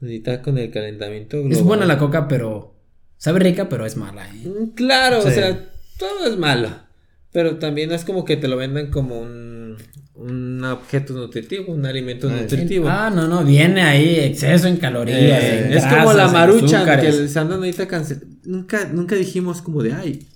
Ahorita 0.01 0.41
con 0.41 0.57
el 0.57 0.71
calentamiento 0.71 1.37
global. 1.37 1.51
Es 1.53 1.61
buena 1.63 1.85
la 1.85 1.97
coca, 1.97 2.27
pero. 2.27 2.73
Sabe 3.17 3.39
rica, 3.39 3.69
pero 3.69 3.85
es 3.85 3.95
mala. 3.95 4.27
¿eh? 4.27 4.47
Mm, 4.47 4.73
Claro, 4.75 5.19
o 5.19 5.29
sea, 5.29 5.69
todo 5.97 6.27
es 6.27 6.37
malo. 6.37 6.69
Pero 7.31 7.57
también 7.57 7.91
es 7.91 8.03
como 8.05 8.23
que 8.25 8.37
te 8.37 8.47
lo 8.47 8.57
vendan 8.57 8.91
como 8.91 9.19
un, 9.19 9.64
un 10.15 10.63
objeto 10.63 11.13
nutritivo, 11.13 11.73
un 11.73 11.85
alimento 11.85 12.29
Eh. 12.29 12.41
nutritivo. 12.41 12.87
Ah, 12.89 13.11
no, 13.13 13.27
no, 13.27 13.43
viene 13.43 13.81
ahí 13.81 14.19
exceso 14.19 14.67
en 14.67 14.77
calorías. 14.77 15.19
Eh, 15.19 15.65
en 15.67 15.73
es 15.73 15.83
como 15.85 16.13
la 16.13 16.25
azúcares. 16.25 17.15
que 17.15 17.21
les 17.23 17.37
andan 17.37 17.57
ahorita. 17.59 17.87
Nunca, 18.45 18.89
nunca 18.93 19.15
dijimos 19.15 19.61
como 19.61 19.83
de 19.83 19.93
ay, 19.93 20.27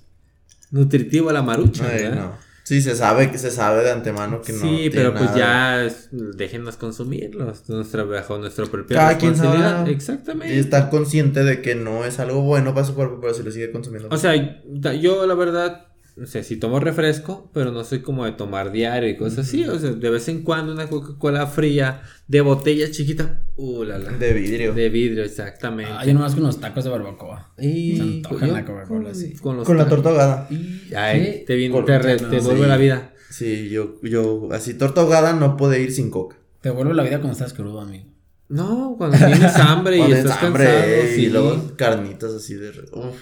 nutritivo 0.70 1.32
la 1.32 1.42
maruchan, 1.42 1.86
Ay, 1.90 2.02
¿verdad? 2.04 2.16
no. 2.16 2.50
Sí, 2.62 2.80
se 2.82 2.94
sabe 2.94 3.32
que 3.32 3.38
se 3.38 3.50
sabe 3.50 3.82
de 3.82 3.90
antemano 3.90 4.42
que 4.42 4.52
no. 4.52 4.60
sí, 4.60 4.68
tiene 4.68 4.90
pero 4.90 5.12
pues 5.12 5.24
nada. 5.24 5.38
ya 5.38 5.84
es- 5.86 6.08
déjennos 6.12 6.76
consumirlos 6.76 7.68
nuestra, 7.68 8.04
bajo 8.04 8.38
nuestra 8.38 8.64
propia 8.66 8.96
Cada 8.96 9.18
quien 9.18 9.34
sabrá. 9.34 9.84
Exactamente. 9.88 10.54
Y 10.54 10.58
está 10.60 10.88
consciente 10.88 11.42
de 11.42 11.62
que 11.62 11.74
no 11.74 12.04
es 12.04 12.20
algo 12.20 12.42
bueno 12.42 12.72
para 12.72 12.86
su 12.86 12.94
cuerpo, 12.94 13.18
pero 13.20 13.34
si 13.34 13.42
lo 13.42 13.50
sigue 13.50 13.72
consumiendo. 13.72 14.08
O 14.12 14.16
sea, 14.16 14.34
yo 15.00 15.26
la 15.26 15.34
verdad, 15.34 15.86
no 16.20 16.26
sé, 16.26 16.42
si 16.44 16.56
tomo 16.58 16.78
refresco, 16.80 17.50
pero 17.54 17.72
no 17.72 17.82
soy 17.82 18.00
como 18.02 18.26
de 18.26 18.32
tomar 18.32 18.70
diario 18.72 19.08
y 19.08 19.16
cosas 19.16 19.46
así. 19.48 19.64
O 19.64 19.78
sea, 19.78 19.90
de 19.92 20.10
vez 20.10 20.28
en 20.28 20.42
cuando 20.42 20.70
una 20.72 20.86
Coca-Cola 20.86 21.46
fría 21.46 22.02
de 22.28 22.42
botella 22.42 22.90
chiquita. 22.90 23.42
Uh, 23.56 23.84
la, 23.84 23.98
la. 23.98 24.12
de 24.12 24.32
vidrio. 24.34 24.74
De 24.74 24.90
vidrio, 24.90 25.24
exactamente. 25.24 25.90
Ah, 25.96 26.04
yo 26.04 26.12
nomás 26.12 26.34
con 26.34 26.42
unos 26.44 26.60
tacos 26.60 26.84
de 26.84 26.90
barbacoa. 26.90 27.54
Y 27.58 27.96
Se 27.96 28.02
antoja 28.02 28.46
yo 28.46 28.52
la 28.52 28.64
Coca-Cola, 28.66 29.04
con- 29.04 29.14
sí. 29.14 29.32
Con, 29.40 29.56
los 29.56 29.66
Con 29.66 29.78
la 29.78 29.84
ahogada. 29.84 30.46
Y- 30.50 30.92
Ay, 30.94 31.24
Sí. 31.38 31.44
te, 31.46 31.54
viene, 31.56 31.82
te, 31.82 31.98
re- 31.98 32.20
no, 32.20 32.28
te 32.28 32.40
sí. 32.40 32.46
vuelve 32.46 32.66
la 32.68 32.76
vida. 32.76 33.14
Sí, 33.30 33.70
yo, 33.70 33.94
yo, 34.02 34.48
así 34.52 34.74
torta 34.74 35.00
ahogada 35.00 35.32
no 35.32 35.56
puede 35.56 35.80
ir 35.80 35.90
sin 35.92 36.10
coca. 36.10 36.36
Te 36.60 36.68
vuelve 36.68 36.92
la 36.94 37.02
vida 37.02 37.16
cuando 37.16 37.32
estás 37.32 37.54
crudo, 37.54 37.80
amigo. 37.80 38.04
No, 38.50 38.96
cuando 38.98 39.16
tienes 39.16 39.54
hambre 39.56 39.96
y 39.96 40.00
Cuando 40.00 40.16
estás 40.16 40.42
hambre, 40.42 40.64
cansado. 40.64 40.86
eh, 40.92 41.12
sí. 41.14 41.22
Y 41.24 41.30
luego 41.30 41.72
carnitas 41.76 42.34
así 42.34 42.54
de. 42.56 42.70
Uf. 42.92 43.16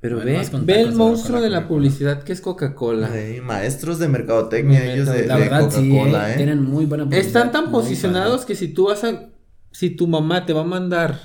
Pero 0.00 0.18
ve, 0.18 0.40
ve 0.62 0.80
el 0.80 0.92
monstruo 0.94 1.38
Coca-Cola. 1.38 1.40
de 1.40 1.50
la 1.50 1.66
publicidad 1.68 2.22
que 2.22 2.32
es 2.32 2.40
Coca-Cola. 2.40 3.10
Ay, 3.12 3.40
maestros 3.40 3.98
de 3.98 4.06
mercadotecnia, 4.08 4.78
Me 4.80 4.94
ellos 4.94 5.08
de, 5.08 5.26
La 5.26 5.34
de 5.36 5.40
verdad, 5.48 5.70
sí, 5.70 5.88
Coca-Cola, 5.90 6.30
eh, 6.30 6.32
¿eh? 6.32 6.36
tienen 6.36 6.62
muy 6.62 6.84
buena 6.86 7.04
publicidad, 7.04 7.26
Están 7.26 7.50
tan 7.52 7.70
posicionados 7.72 8.44
que 8.44 8.54
si 8.54 8.68
tú 8.68 8.86
vas 8.86 9.02
a. 9.04 9.30
Si 9.72 9.90
tu 9.90 10.06
mamá 10.06 10.46
te 10.46 10.52
va 10.52 10.60
a 10.60 10.64
mandar 10.64 11.18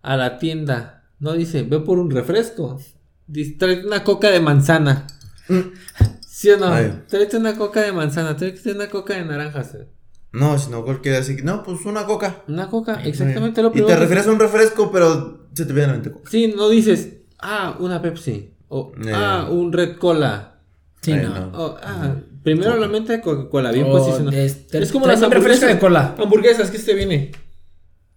a 0.00 0.16
la 0.16 0.38
tienda, 0.38 1.04
no 1.20 1.32
dice, 1.34 1.62
ve 1.64 1.80
por 1.80 1.98
un 1.98 2.10
refresco. 2.10 2.80
Dice, 3.26 3.56
tráete 3.58 3.86
una 3.86 4.02
coca 4.04 4.30
de 4.30 4.40
manzana. 4.40 5.06
¿Sí 6.26 6.50
o 6.50 6.56
no? 6.58 6.68
Ay. 6.72 7.02
Tráete 7.08 7.36
una 7.36 7.56
coca 7.56 7.82
de 7.82 7.92
manzana, 7.92 8.36
tráete 8.36 8.72
una 8.72 8.88
coca 8.88 9.14
de 9.14 9.24
naranjas. 9.24 9.74
eh. 9.74 9.86
No, 10.32 10.58
si 10.58 10.70
no 10.70 10.82
cualquiera 10.82 11.18
así. 11.18 11.36
No, 11.44 11.62
pues 11.62 11.84
una 11.84 12.06
coca. 12.06 12.42
Una 12.48 12.68
coca, 12.70 13.02
exactamente 13.04 13.60
lo 13.62 13.68
Y 13.68 13.72
primero. 13.72 13.88
te 13.88 13.94
que- 13.94 14.00
refieres 14.00 14.26
a 14.26 14.32
un 14.32 14.38
refresco, 14.40 14.90
pero 14.90 15.46
se 15.52 15.66
te 15.66 15.72
viene 15.74 15.84
a 15.84 15.86
la 15.88 15.92
mente 15.94 16.10
coca. 16.10 16.30
Sí, 16.30 16.52
no 16.56 16.70
dices, 16.70 17.16
ah, 17.42 17.76
una 17.80 18.00
Pepsi. 18.00 18.50
O, 18.68 18.92
Eh. 19.04 19.10
ah, 19.14 19.48
un 19.50 19.72
Red 19.72 19.96
Cola. 19.98 20.60
Sí, 21.02 21.12
Ay, 21.12 21.20
no. 21.26 21.50
no. 21.50 21.58
O, 21.58 21.78
ah, 21.82 22.16
primero 22.42 22.76
la 22.76 22.88
mente 22.88 23.12
de 23.12 23.20
Coca-Cola, 23.20 23.70
bien 23.72 23.86
posicionada. 23.86 24.36
es- 24.40 24.92
como 24.92 25.06
las 25.06 25.22
hamburguesas 25.22 25.68
de 25.68 25.78
cola. 25.78 26.14
Hamburguesas, 26.18 26.70
¿qué 26.70 26.78
te 26.78 26.94
viene? 26.94 27.32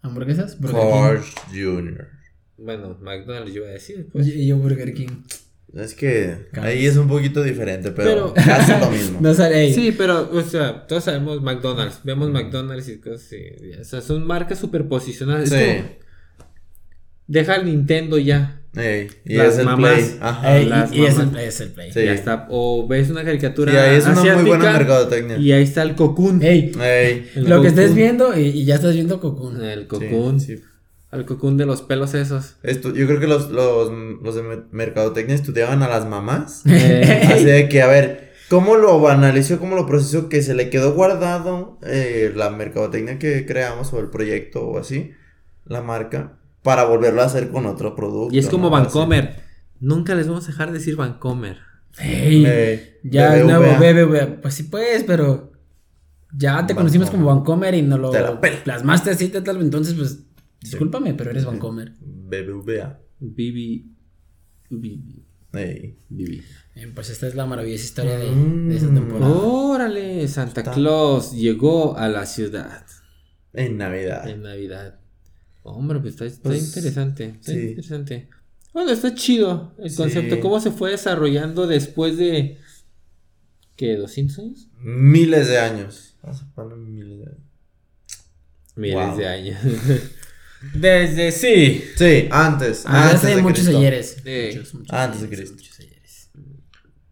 ¿Hamburguesas? 0.02 0.60
Burger 0.60 1.20
King. 1.52 1.64
Jr. 1.64 2.08
Bueno, 2.58 2.98
McDonald's 3.02 3.52
yo 3.54 3.62
iba 3.62 3.70
a 3.70 3.74
decir. 3.74 4.08
Pues. 4.14 4.28
Y 4.28 4.48
yo 4.48 4.58
Burger 4.58 4.94
King. 4.94 5.10
Es 5.74 5.94
que 5.94 6.48
ahí 6.62 6.86
es 6.86 6.96
un 6.96 7.08
poquito 7.10 7.44
diferente, 7.44 7.92
pero, 7.92 8.34
Pero- 8.34 8.48
casi 8.48 8.72
lo 8.80 8.90
mismo. 8.92 9.20
No 9.22 9.34
sale 9.34 9.74
Sí, 9.74 9.92
pero, 9.98 10.30
o 10.32 10.42
sea, 10.44 10.88
todos 10.88 11.04
sabemos 11.04 11.42
McDonald's. 11.42 12.00
Vemos 12.06 12.30
McDonald's 12.30 12.88
y 12.88 13.00
cosas 13.02 13.24
así. 13.26 13.40
O 13.82 13.84
sea, 13.84 14.00
son 14.02 14.26
marcas 14.26 14.60
superposicionadas. 14.60 15.50
Sí. 15.50 15.56
Es 15.56 15.82
como, 15.84 15.96
deja 17.28 17.56
el 17.56 17.66
Nintendo 17.66 18.18
ya. 18.18 18.62
Ey, 18.78 19.08
y 19.26 19.36
Las 19.38 19.54
es 19.54 19.60
el 19.60 19.66
mamás. 19.66 19.94
play. 19.94 20.18
Ajá. 20.22 20.58
Ey, 20.58 20.66
las 20.66 20.92
y, 20.92 20.96
y 21.02 21.06
es, 21.06 21.18
el, 21.18 21.26
mamás. 21.28 21.44
es 21.44 21.62
el 21.62 21.70
play. 21.70 21.92
Sí. 21.92 22.04
Ya 22.06 22.14
está. 22.14 22.48
O 22.50 22.88
ves 22.88 23.10
una 23.10 23.24
caricatura. 23.24 23.72
Sí, 23.72 23.78
ahí 23.78 23.96
es 23.98 24.06
una 24.06 24.36
muy 24.36 24.44
buena 24.50 24.74
mercadotecnia. 24.74 25.38
Y 25.38 25.52
ahí 25.52 25.64
está 25.64 25.84
el 25.84 25.96
Cocoon. 25.96 26.42
Ey, 26.44 26.72
Ey. 26.82 27.32
El 27.36 27.50
lo 27.50 27.62
que 27.62 27.70
estés 27.70 27.94
viendo 27.96 28.38
y, 28.38 28.48
y 28.48 28.66
ya 28.66 28.76
estás 28.76 28.94
viendo 28.94 29.20
Cocoon. 29.20 29.64
El 29.64 29.88
Cocoon. 29.88 30.40
Sí, 30.40 30.58
sí. 30.58 30.64
El 31.12 31.26
Cocoon 31.26 31.56
de 31.56 31.66
los 31.66 31.82
pelos 31.82 32.14
esos. 32.14 32.56
Esto, 32.64 32.94
yo 32.94 33.08
creo 33.08 33.20
que 33.22 33.28
los, 33.28 33.50
los, 33.50 33.90
los 34.22 34.36
de 34.36 34.44
me- 34.44 34.64
mercadotecnia 34.72 35.36
estudiaban 35.36 35.82
a 35.82 35.88
las 35.88 36.06
mamás. 36.08 36.64
Así 36.66 37.46
de 37.46 37.70
que, 37.70 37.82
a 37.82 37.88
ver, 37.88 38.32
¿cómo 38.50 38.76
lo 38.76 39.08
analizó, 39.08 39.58
cómo 39.58 39.78
lo 39.78 39.86
procesó? 39.86 40.28
Que 40.28 40.42
se 40.42 40.54
le 40.56 40.70
quedó 40.70 40.94
guardado 40.94 41.80
eh, 41.86 42.34
la 42.36 42.50
mercadotecnia 42.50 43.18
que 43.20 43.46
creamos 43.46 43.94
o 43.94 44.00
el 44.02 44.10
proyecto 44.10 44.68
o 44.68 44.78
así, 44.78 45.12
la 45.64 45.82
marca, 45.82 46.38
para 46.66 46.84
volverlo 46.84 47.22
a 47.22 47.26
hacer 47.26 47.50
con 47.52 47.66
otro 47.66 47.96
producto. 47.96 48.36
y 48.36 48.40
es 48.40 48.50
como 48.50 48.66
¿no? 48.66 48.72
Vancomer. 48.72 49.36
Nunca 49.80 50.16
les 50.16 50.28
vamos 50.28 50.44
a 50.46 50.48
dejar 50.48 50.72
decir 50.74 50.96
Vancomer. 50.98 51.58
Ey, 52.00 52.46
Así. 52.46 52.46
Eh, 52.46 53.00
ya 53.04 53.38
es 53.38 53.44
BBVA. 53.46 53.58
nuevo 53.60 53.80
BBVA. 53.80 54.42
Pues 54.42 54.54
sí, 54.56 54.64
pues, 54.64 55.04
pero 55.06 55.54
ya 56.38 56.66
te 56.68 56.76
conocimos 56.76 57.10
como 57.10 57.28
Vancomer 57.28 57.74
y 57.76 57.82
no 57.82 57.98
lo 57.98 58.12
plasmaste 58.64 59.12
así, 59.12 59.30
tal. 59.30 59.62
Entonces, 59.62 59.94
pues, 59.94 60.24
discúlpame, 60.60 61.14
pero 61.14 61.30
eres 61.32 61.46
Vancomer. 61.46 61.94
BBVA. 62.02 63.00
Bibi. 63.20 63.92
Bibi. 64.70 65.24
Ey. 65.54 65.98
Viví. 66.10 66.44
Bien, 66.76 66.94
pues 66.94 67.10
esta 67.10 67.28
es 67.28 67.36
la 67.36 67.46
maravillosa 67.46 67.84
historia 67.86 68.18
de, 68.18 68.30
Mm. 68.30 68.68
de 68.68 68.76
esa 68.76 68.94
temporada. 68.94 69.32
Órale, 69.34 70.28
Santa 70.28 70.62
Está- 70.62 70.74
Claus 70.74 71.32
llegó 71.32 71.96
a 71.98 72.10
la 72.10 72.26
ciudad 72.26 72.84
En 73.54 73.78
Navidad. 73.78 74.28
en 74.28 74.42
Navidad. 74.42 75.00
Hombre, 75.68 76.00
pues 76.00 76.14
está, 76.14 76.26
está 76.26 76.50
Pues, 76.50 76.64
interesante. 76.68 77.26
Está 77.26 77.52
sí. 77.52 77.60
interesante. 77.60 78.30
Bueno, 78.74 78.92
está 78.92 79.16
chido 79.16 79.74
el 79.80 79.90
Sí. 79.90 79.98
concepto. 79.98 80.40
¿Cómo 80.40 80.60
se 80.60 80.72
fue 80.72 80.92
desarrollando 80.92 81.66
después 81.68 82.18
de. 82.18 82.58
¿Qué? 83.76 83.98
¿200 83.98 84.38
años? 84.40 84.68
Miles 84.80 85.48
de 85.48 85.58
años. 85.60 86.16
Miles 86.78 87.20
de 87.20 87.26
años. 87.26 87.40
Miles 88.76 88.96
Wow. 88.96 89.18
de 89.18 89.28
años. 89.28 89.58
Desde 90.74 91.32
sí. 91.32 91.84
Sí, 91.96 92.28
antes. 92.32 92.84
Ah, 92.86 93.10
antes 93.12 93.36
de 93.36 93.42
muchos 93.42 93.60
Cristo. 93.66 93.78
ayeres. 93.78 94.18
Sí. 94.24 94.48
Muchos, 94.58 94.74
muchos 94.76 94.94
Antes 94.94 95.22
de 95.22 95.30
Cristo. 95.30 95.56
muchos 95.56 95.80
ayeres. 95.80 96.30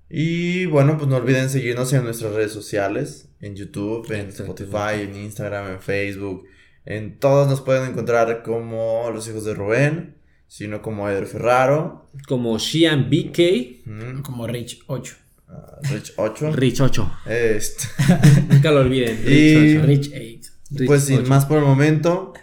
Y 0.10 0.66
bueno, 0.68 0.98
pues 0.98 1.10
no 1.10 1.16
olviden 1.18 1.50
seguirnos 1.50 1.92
en 1.94 2.04
nuestras 2.04 2.34
redes 2.34 2.52
sociales, 2.52 3.30
en 3.39 3.56
YouTube, 3.56 4.12
en. 4.12 4.30
Spotify, 4.30 5.02
en 5.02 5.16
Instagram, 5.16 5.72
en 5.74 5.82
Facebook. 5.82 6.46
En 6.86 7.17
todos 7.19 7.48
nos 7.48 7.62
pueden 7.62 7.89
encontrar 7.89 8.43
como 8.43 9.10
los 9.13 9.28
hijos 9.28 9.46
de 9.46 9.54
Rubén, 9.54 10.17
sino 10.48 10.82
como 10.82 11.10
Edro 11.10 11.26
Ferraro, 11.26 12.10
Como 12.28 12.58
Shian 12.60 13.10
BK. 13.10 13.82
mm, 13.86 14.22
Como 14.22 14.46
Rich 14.48 14.84
8. 14.88 15.15
ah, 15.50 15.78
Rich 15.91 16.13
8. 16.17 16.52
Rich 16.52 16.82
8. 16.82 17.12
Este, 17.26 17.86
Nunca 18.50 18.72
lo 18.72 18.82
olviden. 18.82 19.19
Y- 19.26 19.78
Rich 19.78 19.78
8. 19.78 19.86
Rich 19.88 20.12
8. 20.13 20.52
Rich 20.72 20.88
pues 20.88 21.04
sin 21.06 21.19
8. 21.19 21.30
más 21.30 21.46
por 21.46 21.58
el 21.60 21.63
momento, 21.65 22.34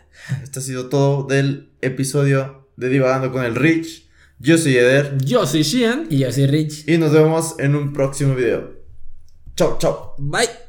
este 0.42 0.58
ha 0.58 0.62
sido 0.62 0.88
todo 0.88 1.26
del 1.26 1.70
episodio 1.82 2.68
de 2.76 2.88
Divagando 2.88 3.30
con 3.32 3.44
el 3.44 3.54
Rich. 3.54 4.08
Yo 4.38 4.56
soy 4.56 4.76
Eder 4.76 5.18
Yo 5.22 5.46
soy 5.46 5.62
Shian. 5.62 6.06
Y 6.08 6.18
yo 6.18 6.32
soy 6.32 6.46
Rich. 6.46 6.88
y 6.88 6.96
nos 6.98 7.12
vemos 7.12 7.54
en 7.58 7.74
un 7.76 7.92
próximo 7.92 8.34
video. 8.34 8.72
Chao, 9.54 9.76
chao. 9.78 10.14
Bye. 10.18 10.48